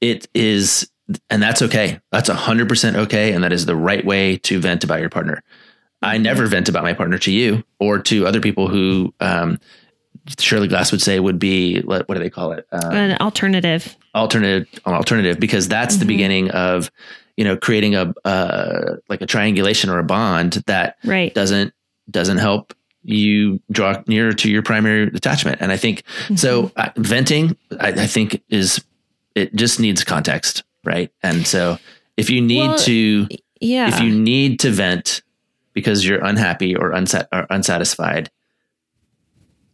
it 0.00 0.26
is, 0.34 0.90
and 1.28 1.42
that's 1.42 1.62
okay. 1.62 2.00
That's 2.12 2.28
a 2.28 2.34
hundred 2.34 2.68
percent 2.68 2.96
okay. 2.96 3.32
And 3.32 3.42
that 3.44 3.52
is 3.52 3.66
the 3.66 3.76
right 3.76 4.04
way 4.04 4.36
to 4.38 4.60
vent 4.60 4.84
about 4.84 5.00
your 5.00 5.10
partner. 5.10 5.42
I 6.02 6.18
never 6.18 6.46
vent 6.46 6.68
about 6.68 6.82
my 6.82 6.92
partner 6.94 7.18
to 7.18 7.30
you 7.32 7.62
or 7.78 7.98
to 8.00 8.26
other 8.26 8.40
people 8.40 8.68
who, 8.68 9.12
um, 9.20 9.58
Shirley 10.38 10.68
Glass 10.68 10.92
would 10.92 11.02
say 11.02 11.18
would 11.18 11.38
be, 11.38 11.80
what, 11.82 12.06
do 12.06 12.14
they 12.18 12.30
call 12.30 12.52
it? 12.52 12.66
Uh, 12.72 12.88
An 12.92 13.16
alternative. 13.20 13.96
alternative 14.14 14.68
an 14.86 14.94
alternative 14.94 15.38
because 15.40 15.66
that's 15.68 15.96
the 15.96 16.04
beginning 16.04 16.50
of 16.50 16.90
you 17.36 17.44
know 17.44 17.56
creating 17.56 17.94
a 17.94 18.12
uh, 18.24 18.96
like 19.08 19.22
a 19.22 19.26
triangulation 19.26 19.88
or 19.90 19.98
a 19.98 20.04
bond 20.04 20.54
that 20.66 20.96
Right. 21.04 21.32
doesn't 21.34 21.72
doesn't 22.10 22.38
help 22.38 22.74
you 23.02 23.60
draw 23.70 24.02
nearer 24.06 24.32
to 24.32 24.50
your 24.50 24.62
primary 24.62 25.04
attachment 25.04 25.58
and 25.62 25.72
i 25.72 25.76
think 25.78 26.02
so 26.36 26.70
uh, 26.76 26.90
venting 26.96 27.56
I, 27.80 27.88
I 27.88 28.06
think 28.06 28.42
is 28.50 28.84
it 29.34 29.54
just 29.54 29.80
needs 29.80 30.04
context 30.04 30.64
right 30.84 31.10
and 31.22 31.46
so 31.46 31.78
if 32.16 32.28
you 32.30 32.40
need 32.40 32.68
Well, 32.68 32.78
to 32.78 33.28
Yeah. 33.60 33.88
if 33.88 34.00
you 34.00 34.10
need 34.18 34.60
to 34.60 34.70
vent 34.70 35.22
because 35.72 36.04
you're 36.06 36.24
unhappy 36.24 36.74
or, 36.76 36.90
unsat- 36.90 37.28
or 37.32 37.46
unsatisfied, 37.50 38.30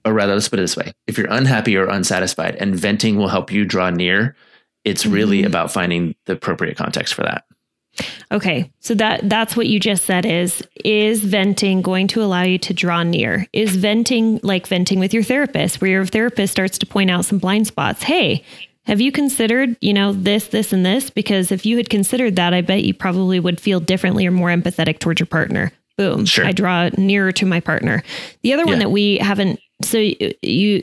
or 0.05 0.13
rather, 0.13 0.35
let's 0.35 0.49
put 0.49 0.59
it 0.59 0.63
this 0.63 0.77
way: 0.77 0.93
if 1.07 1.19
you're 1.19 1.31
unhappy 1.33 1.77
or 1.77 1.87
unsatisfied, 1.89 2.55
and 2.57 2.75
venting 2.77 3.17
will 3.17 3.29
help 3.29 3.51
you 3.51 3.65
draw 3.65 3.91
near, 3.91 4.37
it's 4.85 5.05
really 5.07 5.39
Mm-hmm. 5.39 5.47
about 5.49 5.73
finding 5.73 6.15
the 6.27 6.35
appropriate 6.35 6.77
context 6.77 7.15
for 7.15 7.23
that. 7.23 7.45
okay. 8.31 8.71
So 8.81 8.95
that 8.95 9.29
that's 9.29 9.57
what 9.57 9.67
you 9.67 9.81
just 9.81 10.05
said 10.05 10.25
is 10.27 10.63
is 10.85 11.25
venting 11.25 11.83
going 11.83 12.07
to 12.09 12.23
allow 12.23 12.43
you 12.43 12.59
to 12.59 12.75
draw 12.75 13.03
near? 13.03 13.47
Is 13.53 13.75
venting 13.75 14.39
like 14.45 14.67
venting 14.69 15.01
with 15.01 15.13
your 15.15 15.23
therapist 15.25 15.81
where 15.81 15.91
your 15.91 16.07
therapist 16.07 16.53
starts 16.53 16.79
to 16.79 16.87
point 16.87 17.11
out 17.11 17.25
some 17.25 17.39
blind 17.39 17.67
spots? 17.67 18.03
Hey, 18.05 18.45
have 18.87 19.01
you 19.01 19.13
considered, 19.13 19.77
you 19.81 19.93
know, 19.93 20.13
this, 20.13 20.49
this, 20.49 20.73
and 20.73 20.87
this? 20.87 21.11
Because 21.11 21.53
if 21.53 21.67
you 21.67 21.77
had 21.77 21.91
considered 21.91 22.37
that, 22.37 22.55
I 22.55 22.61
bet 22.61 22.85
you 22.85 22.95
probably 22.95 23.41
would 23.41 23.61
feel 23.61 23.81
differently 23.81 24.27
or 24.27 24.31
more 24.31 24.49
empathetic 24.49 24.99
towards 24.99 25.21
your 25.21 25.27
partner. 25.27 25.73
Boom. 25.99 26.27
Sure. 26.27 26.45
I 26.45 26.53
draw 26.53 26.91
nearer 26.99 27.33
to 27.33 27.47
my 27.47 27.61
partner. 27.61 28.03
The 28.43 28.53
other 28.53 28.67
one 28.67 28.81
that 28.81 28.91
we 28.91 29.17
haven't, 29.17 29.59
so 29.83 29.97
you, 29.97 30.35
you 30.43 30.83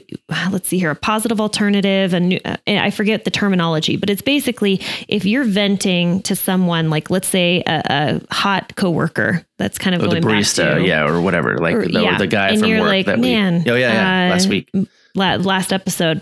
let's 0.51 0.67
see 0.67 0.79
here, 0.79 0.89
a 0.89 0.95
positive 0.95 1.39
alternative, 1.39 2.15
and 2.15 2.41
I 2.67 2.89
forget 2.89 3.23
the 3.23 3.29
terminology, 3.29 3.95
but 3.95 4.09
it's 4.09 4.23
basically 4.23 4.81
if 5.07 5.23
you're 5.23 5.43
venting 5.43 6.23
to 6.23 6.35
someone, 6.35 6.89
like 6.89 7.11
let's 7.11 7.27
say 7.27 7.63
a, 7.67 8.21
a 8.29 8.33
hot 8.33 8.75
coworker, 8.75 9.45
that's 9.59 9.77
kind 9.77 9.95
of 9.95 10.01
Or 10.01 10.07
the 10.07 10.19
going 10.19 10.39
barista, 10.39 10.65
back 10.65 10.77
to, 10.79 10.87
yeah, 10.87 11.07
or 11.07 11.21
whatever, 11.21 11.59
like 11.59 11.75
or- 11.75 11.87
the, 11.87 12.01
yeah. 12.01 12.17
the 12.17 12.27
guy 12.27 12.49
And 12.49 12.61
from 12.61 12.71
work 12.71 12.81
like, 12.81 13.05
that 13.05 13.19
man, 13.19 13.63
we. 13.63 13.71
Oh 13.71 13.75
yeah, 13.75 13.93
yeah, 13.93 14.27
uh, 14.27 14.29
last 14.31 14.47
week. 14.47 14.69
La- 15.15 15.35
last 15.35 15.71
episode. 15.73 16.21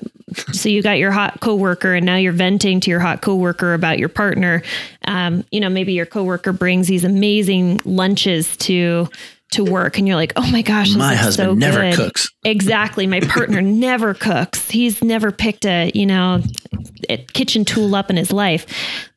so 0.53 0.69
you 0.69 0.81
got 0.81 0.97
your 0.97 1.11
hot 1.11 1.39
coworker, 1.41 1.93
and 1.93 2.05
now 2.05 2.15
you're 2.15 2.31
venting 2.33 2.79
to 2.81 2.89
your 2.89 2.99
hot 2.99 3.21
coworker 3.21 3.73
about 3.73 3.99
your 3.99 4.09
partner. 4.09 4.63
Um, 5.05 5.43
you 5.51 5.59
know, 5.59 5.69
maybe 5.69 5.93
your 5.93 6.05
coworker 6.05 6.53
brings 6.53 6.87
these 6.87 7.03
amazing 7.03 7.81
lunches 7.85 8.55
to 8.57 9.07
to 9.51 9.65
work, 9.65 9.97
and 9.97 10.07
you're 10.07 10.15
like, 10.15 10.31
oh 10.37 10.49
my 10.49 10.61
gosh, 10.61 10.95
My 10.95 11.13
husband 11.13 11.49
so 11.49 11.53
never 11.55 11.81
good. 11.81 11.95
cooks. 11.95 12.29
Exactly, 12.45 13.05
my 13.07 13.19
partner 13.19 13.61
never 13.61 14.13
cooks. 14.13 14.69
He's 14.69 15.03
never 15.03 15.31
picked 15.31 15.65
a 15.65 15.91
you 15.93 16.05
know 16.05 16.41
a 17.09 17.17
kitchen 17.17 17.65
tool 17.65 17.93
up 17.95 18.09
in 18.09 18.15
his 18.15 18.31
life. 18.31 18.65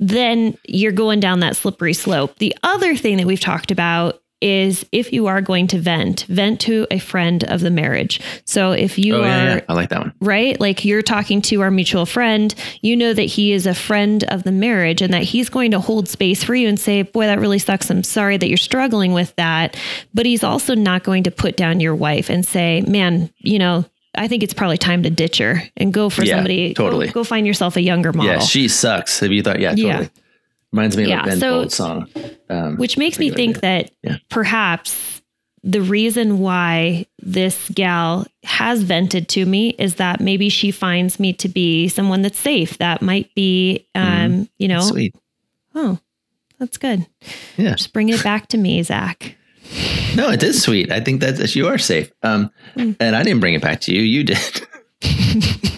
Then 0.00 0.58
you're 0.66 0.90
going 0.90 1.20
down 1.20 1.38
that 1.40 1.54
slippery 1.54 1.92
slope. 1.94 2.36
The 2.38 2.52
other 2.64 2.96
thing 2.96 3.18
that 3.18 3.26
we've 3.26 3.38
talked 3.38 3.70
about 3.70 4.20
is 4.44 4.84
if 4.92 5.10
you 5.10 5.26
are 5.26 5.40
going 5.40 5.66
to 5.68 5.78
vent, 5.78 6.26
vent 6.28 6.60
to 6.60 6.86
a 6.90 6.98
friend 6.98 7.42
of 7.44 7.62
the 7.62 7.70
marriage. 7.70 8.20
So 8.44 8.72
if 8.72 8.98
you 8.98 9.14
Oh 9.16 9.22
are 9.22 9.26
yeah, 9.26 9.54
yeah, 9.54 9.60
I 9.70 9.72
like 9.72 9.88
that 9.88 10.00
one. 10.00 10.12
right? 10.20 10.60
Like 10.60 10.84
you're 10.84 11.00
talking 11.00 11.40
to 11.42 11.62
our 11.62 11.70
mutual 11.70 12.04
friend, 12.04 12.54
you 12.82 12.94
know 12.94 13.14
that 13.14 13.22
he 13.22 13.52
is 13.52 13.66
a 13.66 13.74
friend 13.74 14.22
of 14.24 14.42
the 14.42 14.52
marriage 14.52 15.00
and 15.00 15.14
that 15.14 15.22
he's 15.22 15.48
going 15.48 15.70
to 15.70 15.80
hold 15.80 16.08
space 16.08 16.44
for 16.44 16.54
you 16.54 16.68
and 16.68 16.78
say, 16.78 17.00
Boy, 17.02 17.24
that 17.24 17.40
really 17.40 17.58
sucks. 17.58 17.88
I'm 17.90 18.02
sorry 18.04 18.36
that 18.36 18.48
you're 18.48 18.58
struggling 18.58 19.14
with 19.14 19.34
that. 19.36 19.76
But 20.12 20.26
he's 20.26 20.44
also 20.44 20.74
not 20.74 21.04
going 21.04 21.22
to 21.22 21.30
put 21.30 21.56
down 21.56 21.80
your 21.80 21.94
wife 21.94 22.28
and 22.28 22.44
say, 22.44 22.82
Man, 22.82 23.30
you 23.38 23.58
know, 23.58 23.86
I 24.14 24.28
think 24.28 24.42
it's 24.42 24.54
probably 24.54 24.76
time 24.78 25.02
to 25.04 25.10
ditch 25.10 25.38
her 25.38 25.62
and 25.76 25.92
go 25.92 26.10
for 26.10 26.22
Yeah, 26.22 26.34
somebody. 26.36 26.74
go- 26.74 26.84
totally. 26.84 27.08
Go, 27.08 27.24
find 27.24 27.46
yourself 27.46 27.76
a 27.76 27.80
younger 27.80 28.12
model. 28.12 28.32
Yeah, 28.32 28.38
she 28.40 28.68
sucks. 28.68 29.20
Have 29.20 29.32
you 29.32 29.42
thought? 29.42 29.58
Yeah, 29.58 29.70
totally. 29.70 29.88
Yeah. 29.88 30.08
Reminds 30.74 30.96
me 30.96 31.04
of 31.04 31.08
Yeah, 31.08 31.22
a 31.22 31.26
Ben 31.26 31.38
so- 31.38 31.60
Folds 31.60 31.74
song. 31.76 32.08
Um, 32.50 32.76
Which 32.78 32.98
makes 32.98 33.20
me 33.20 33.30
think 33.30 33.60
that 33.60 33.92
Yeah. 34.02 34.16
perhaps 34.28 35.22
the 35.62 35.80
reason 35.80 36.40
why 36.40 37.06
this 37.22 37.70
gal 37.72 38.26
has 38.42 38.82
vented 38.82 39.28
to 39.28 39.46
me 39.46 39.70
is 39.78 39.94
that 39.94 40.20
maybe 40.20 40.48
she 40.48 40.72
finds 40.72 41.20
me 41.20 41.32
to 41.34 41.48
be 41.48 41.86
someone 41.86 42.22
that's 42.22 42.40
safe. 42.40 42.76
That 42.78 43.02
might 43.02 43.32
be, 43.36 43.86
um, 43.94 44.48
you 44.58 44.66
know, 44.66 44.80
Sweet. 44.80 45.14
oh, 45.76 46.00
that's 46.58 46.76
good. 46.76 47.06
Yeah. 47.56 47.76
Just 47.76 47.92
bring 47.92 48.08
it 48.08 48.24
back 48.24 48.48
to 48.48 48.58
me, 48.58 48.82
Zach. 48.82 49.36
No, 50.16 50.28
it 50.28 50.42
is 50.42 50.60
sweet. 50.60 50.90
I 50.90 50.98
think 51.00 51.20
that 51.20 51.54
you 51.54 51.68
are 51.68 51.78
safe. 51.78 52.10
Um, 52.24 52.50
Hmm. 52.74 52.92
and 52.98 53.14
I 53.14 53.22
didn't 53.22 53.38
bring 53.40 53.54
it 53.54 53.62
back 53.62 53.80
to 53.82 53.94
you. 53.94 54.02
You 54.02 54.24
did. 54.24 54.38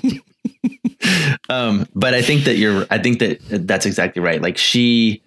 um, 1.48 1.86
but 1.94 2.14
I 2.14 2.22
think 2.22 2.44
that 2.44 2.56
you're. 2.56 2.86
I 2.90 2.98
think 2.98 3.18
that 3.20 3.38
that's 3.66 3.86
exactly 3.86 4.22
right. 4.22 4.40
Like 4.40 4.58
she, 4.58 5.22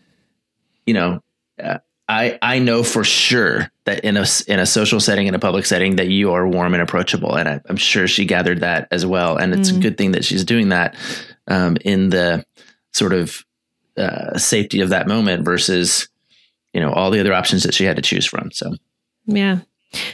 you 0.85 0.93
know, 0.93 1.21
uh, 1.61 1.79
I 2.07 2.37
I 2.41 2.59
know 2.59 2.83
for 2.83 3.03
sure 3.03 3.71
that 3.85 4.03
in 4.03 4.17
a 4.17 4.25
in 4.47 4.59
a 4.59 4.65
social 4.65 4.99
setting, 4.99 5.27
in 5.27 5.35
a 5.35 5.39
public 5.39 5.65
setting, 5.65 5.95
that 5.97 6.07
you 6.07 6.31
are 6.33 6.47
warm 6.47 6.73
and 6.73 6.83
approachable, 6.83 7.35
and 7.35 7.47
I, 7.47 7.61
I'm 7.69 7.77
sure 7.77 8.07
she 8.07 8.25
gathered 8.25 8.61
that 8.61 8.87
as 8.91 9.05
well. 9.05 9.37
And 9.37 9.53
it's 9.53 9.69
a 9.69 9.79
good 9.79 9.97
thing 9.97 10.11
that 10.11 10.25
she's 10.25 10.43
doing 10.43 10.69
that 10.69 10.95
um, 11.47 11.77
in 11.85 12.09
the 12.09 12.45
sort 12.93 13.13
of 13.13 13.45
uh, 13.97 14.37
safety 14.37 14.81
of 14.81 14.89
that 14.89 15.07
moment 15.07 15.45
versus 15.45 16.09
you 16.73 16.81
know 16.81 16.91
all 16.91 17.11
the 17.11 17.19
other 17.19 17.33
options 17.33 17.63
that 17.63 17.73
she 17.73 17.85
had 17.85 17.95
to 17.95 18.01
choose 18.01 18.25
from. 18.25 18.51
So. 18.51 18.73
Yeah. 19.25 19.59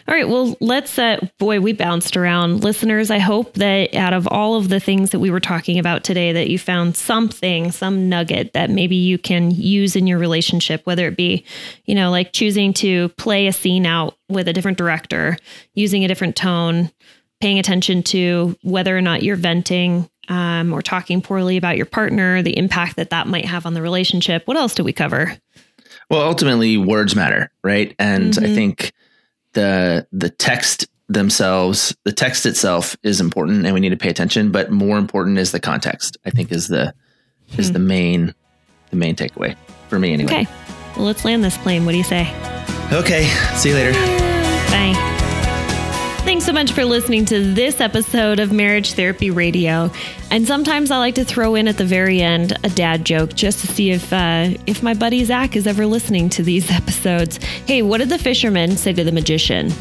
All 0.07 0.15
right. 0.15 0.27
Well, 0.27 0.55
let's, 0.61 0.97
uh, 0.97 1.27
boy, 1.37 1.59
we 1.59 1.73
bounced 1.73 2.15
around. 2.15 2.63
Listeners, 2.63 3.11
I 3.11 3.17
hope 3.17 3.55
that 3.55 3.93
out 3.93 4.13
of 4.13 4.27
all 4.27 4.55
of 4.55 4.69
the 4.69 4.79
things 4.79 5.09
that 5.11 5.19
we 5.19 5.29
were 5.29 5.41
talking 5.41 5.79
about 5.79 6.03
today, 6.03 6.31
that 6.31 6.49
you 6.49 6.57
found 6.57 6.95
something, 6.95 7.71
some 7.71 8.07
nugget 8.07 8.53
that 8.53 8.69
maybe 8.69 8.95
you 8.95 9.17
can 9.17 9.51
use 9.51 9.95
in 9.95 10.07
your 10.07 10.17
relationship, 10.17 10.85
whether 10.85 11.07
it 11.07 11.17
be, 11.17 11.43
you 11.85 11.93
know, 11.93 12.09
like 12.09 12.31
choosing 12.31 12.71
to 12.73 13.09
play 13.17 13.47
a 13.47 13.53
scene 13.53 13.85
out 13.85 14.17
with 14.29 14.47
a 14.47 14.53
different 14.53 14.77
director, 14.77 15.37
using 15.73 16.05
a 16.05 16.07
different 16.07 16.37
tone, 16.37 16.89
paying 17.41 17.59
attention 17.59 18.01
to 18.03 18.57
whether 18.63 18.97
or 18.97 19.01
not 19.01 19.23
you're 19.23 19.35
venting 19.35 20.09
um, 20.29 20.73
or 20.73 20.81
talking 20.81 21.21
poorly 21.21 21.57
about 21.57 21.77
your 21.77 21.85
partner, 21.85 22.41
the 22.41 22.57
impact 22.57 22.95
that 22.95 23.09
that 23.09 23.27
might 23.27 23.45
have 23.45 23.65
on 23.65 23.73
the 23.73 23.81
relationship. 23.81 24.47
What 24.47 24.57
else 24.57 24.73
do 24.73 24.83
we 24.83 24.93
cover? 24.93 25.35
Well, 26.09 26.21
ultimately, 26.21 26.77
words 26.77 27.15
matter, 27.15 27.51
right? 27.63 27.93
And 27.99 28.33
mm-hmm. 28.33 28.45
I 28.45 28.55
think 28.55 28.93
the 29.55 30.07
the 30.11 30.29
text 30.29 30.87
themselves, 31.09 31.95
the 32.03 32.11
text 32.11 32.45
itself 32.45 32.95
is 33.03 33.19
important, 33.19 33.65
and 33.65 33.73
we 33.73 33.79
need 33.79 33.89
to 33.89 33.97
pay 33.97 34.09
attention. 34.09 34.51
But 34.51 34.71
more 34.71 34.97
important 34.97 35.39
is 35.39 35.51
the 35.51 35.59
context. 35.59 36.17
I 36.25 36.29
think 36.29 36.51
is 36.51 36.67
the 36.67 36.93
hmm. 37.51 37.59
is 37.59 37.71
the 37.71 37.79
main 37.79 38.35
the 38.91 38.95
main 38.95 39.15
takeaway 39.15 39.55
for 39.89 39.97
me 39.97 40.13
anyway. 40.13 40.31
Okay, 40.31 40.47
well, 40.95 41.05
let's 41.05 41.25
land 41.25 41.43
this 41.43 41.57
plane. 41.57 41.85
What 41.85 41.93
do 41.93 41.97
you 41.97 42.03
say? 42.03 42.31
Okay, 42.91 43.25
see 43.55 43.69
you 43.69 43.75
later. 43.75 43.93
Bye. 44.69 45.14
Thanks 46.25 46.43
so 46.43 46.53
much 46.53 46.71
for 46.71 46.83
listening 46.83 47.23
to 47.25 47.53
this 47.53 47.79
episode 47.79 48.39
of 48.39 48.51
Marriage 48.51 48.93
Therapy 48.93 49.29
Radio. 49.29 49.91
And 50.31 50.47
sometimes 50.47 50.89
I 50.89 50.97
like 50.97 51.13
to 51.15 51.23
throw 51.23 51.53
in 51.53 51.67
at 51.67 51.77
the 51.77 51.85
very 51.85 52.19
end 52.19 52.57
a 52.63 52.69
dad 52.69 53.05
joke 53.05 53.35
just 53.35 53.59
to 53.59 53.67
see 53.67 53.91
if 53.91 54.11
uh, 54.11 54.49
if 54.65 54.81
my 54.81 54.95
buddy 54.95 55.23
Zach 55.23 55.55
is 55.55 55.67
ever 55.67 55.85
listening 55.85 56.29
to 56.29 56.41
these 56.41 56.71
episodes. 56.71 57.37
Hey, 57.67 57.83
what 57.83 57.99
did 57.99 58.09
the 58.09 58.17
fisherman 58.17 58.75
say 58.75 58.91
to 58.93 59.03
the 59.03 59.11
magician? 59.11 59.71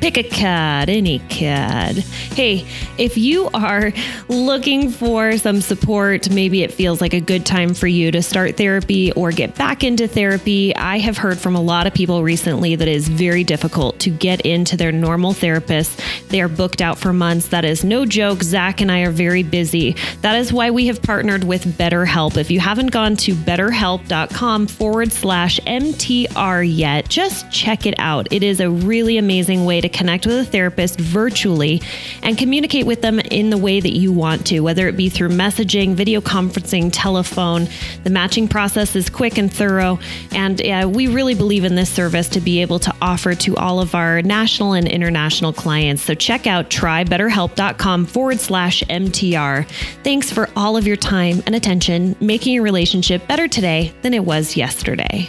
Pick 0.00 0.18
a 0.18 0.22
card, 0.22 0.88
any 0.88 1.18
card. 1.20 1.96
Hey, 2.36 2.66
if 2.98 3.16
you 3.16 3.48
are 3.54 3.92
looking 4.28 4.90
for 4.90 5.36
some 5.38 5.60
support, 5.60 6.30
maybe 6.30 6.62
it 6.62 6.72
feels 6.72 7.00
like 7.00 7.14
a 7.14 7.20
good 7.20 7.44
time 7.46 7.74
for 7.74 7.86
you 7.86 8.10
to 8.10 8.22
start 8.22 8.56
therapy 8.56 9.10
or 9.12 9.32
get 9.32 9.54
back 9.56 9.82
into 9.82 10.06
therapy. 10.06 10.76
I 10.76 10.98
have 10.98 11.16
heard 11.16 11.38
from 11.38 11.56
a 11.56 11.60
lot 11.60 11.86
of 11.86 11.94
people 11.94 12.22
recently 12.22 12.76
that 12.76 12.86
it 12.86 12.94
is 12.94 13.08
very 13.08 13.42
difficult 13.42 13.98
to 14.00 14.10
get 14.10 14.42
into 14.42 14.76
their 14.76 14.92
normal 14.92 15.32
therapist. 15.32 16.00
They 16.28 16.40
are 16.40 16.48
booked 16.48 16.82
out 16.82 16.98
for 16.98 17.12
months. 17.12 17.48
That 17.48 17.64
is 17.64 17.82
no 17.82 18.04
joke. 18.04 18.42
Zach 18.42 18.80
and 18.80 18.92
I 18.92 19.00
are 19.00 19.10
very 19.10 19.42
busy. 19.42 19.96
That 20.20 20.36
is 20.36 20.52
why 20.52 20.70
we 20.70 20.86
have 20.86 21.02
partnered 21.02 21.44
with 21.44 21.64
BetterHelp. 21.78 22.36
If 22.36 22.50
you 22.50 22.60
haven't 22.60 22.92
gone 22.92 23.16
to 23.16 23.34
betterhelp.com 23.34 24.66
forward 24.66 25.10
slash 25.10 25.58
MTR 25.60 26.76
yet, 26.76 27.08
just 27.08 27.50
check 27.50 27.86
it 27.86 27.94
out. 27.98 28.28
It 28.30 28.42
is 28.42 28.60
a 28.60 28.70
really 28.70 29.18
amazing 29.18 29.64
way 29.64 29.80
to 29.80 29.88
connect 29.96 30.26
with 30.26 30.36
a 30.36 30.44
therapist 30.44 31.00
virtually 31.00 31.80
and 32.22 32.36
communicate 32.36 32.86
with 32.86 33.00
them 33.00 33.18
in 33.18 33.50
the 33.50 33.58
way 33.58 33.80
that 33.80 33.96
you 33.96 34.12
want 34.12 34.46
to, 34.46 34.60
whether 34.60 34.86
it 34.88 34.96
be 34.96 35.08
through 35.08 35.30
messaging, 35.30 35.94
video 35.94 36.20
conferencing, 36.20 36.90
telephone. 36.92 37.66
The 38.04 38.10
matching 38.10 38.48
process 38.48 38.94
is 38.94 39.08
quick 39.08 39.38
and 39.38 39.52
thorough. 39.52 39.98
And 40.32 40.60
uh, 40.66 40.88
we 40.92 41.06
really 41.08 41.34
believe 41.34 41.64
in 41.64 41.74
this 41.74 41.90
service 41.90 42.28
to 42.30 42.40
be 42.40 42.60
able 42.60 42.78
to 42.80 42.94
offer 43.00 43.34
to 43.34 43.56
all 43.56 43.80
of 43.80 43.94
our 43.94 44.22
national 44.22 44.74
and 44.74 44.86
international 44.86 45.52
clients. 45.52 46.02
So 46.02 46.14
check 46.14 46.46
out 46.46 46.68
trybetterhelp.com 46.68 48.06
forward 48.06 48.40
slash 48.40 48.82
MTR. 48.84 49.68
Thanks 50.02 50.30
for 50.30 50.48
all 50.56 50.76
of 50.76 50.86
your 50.86 50.96
time 50.96 51.42
and 51.46 51.54
attention, 51.54 52.16
making 52.20 52.54
your 52.54 52.62
relationship 52.62 53.26
better 53.26 53.48
today 53.48 53.94
than 54.02 54.12
it 54.14 54.24
was 54.24 54.56
yesterday. 54.56 55.28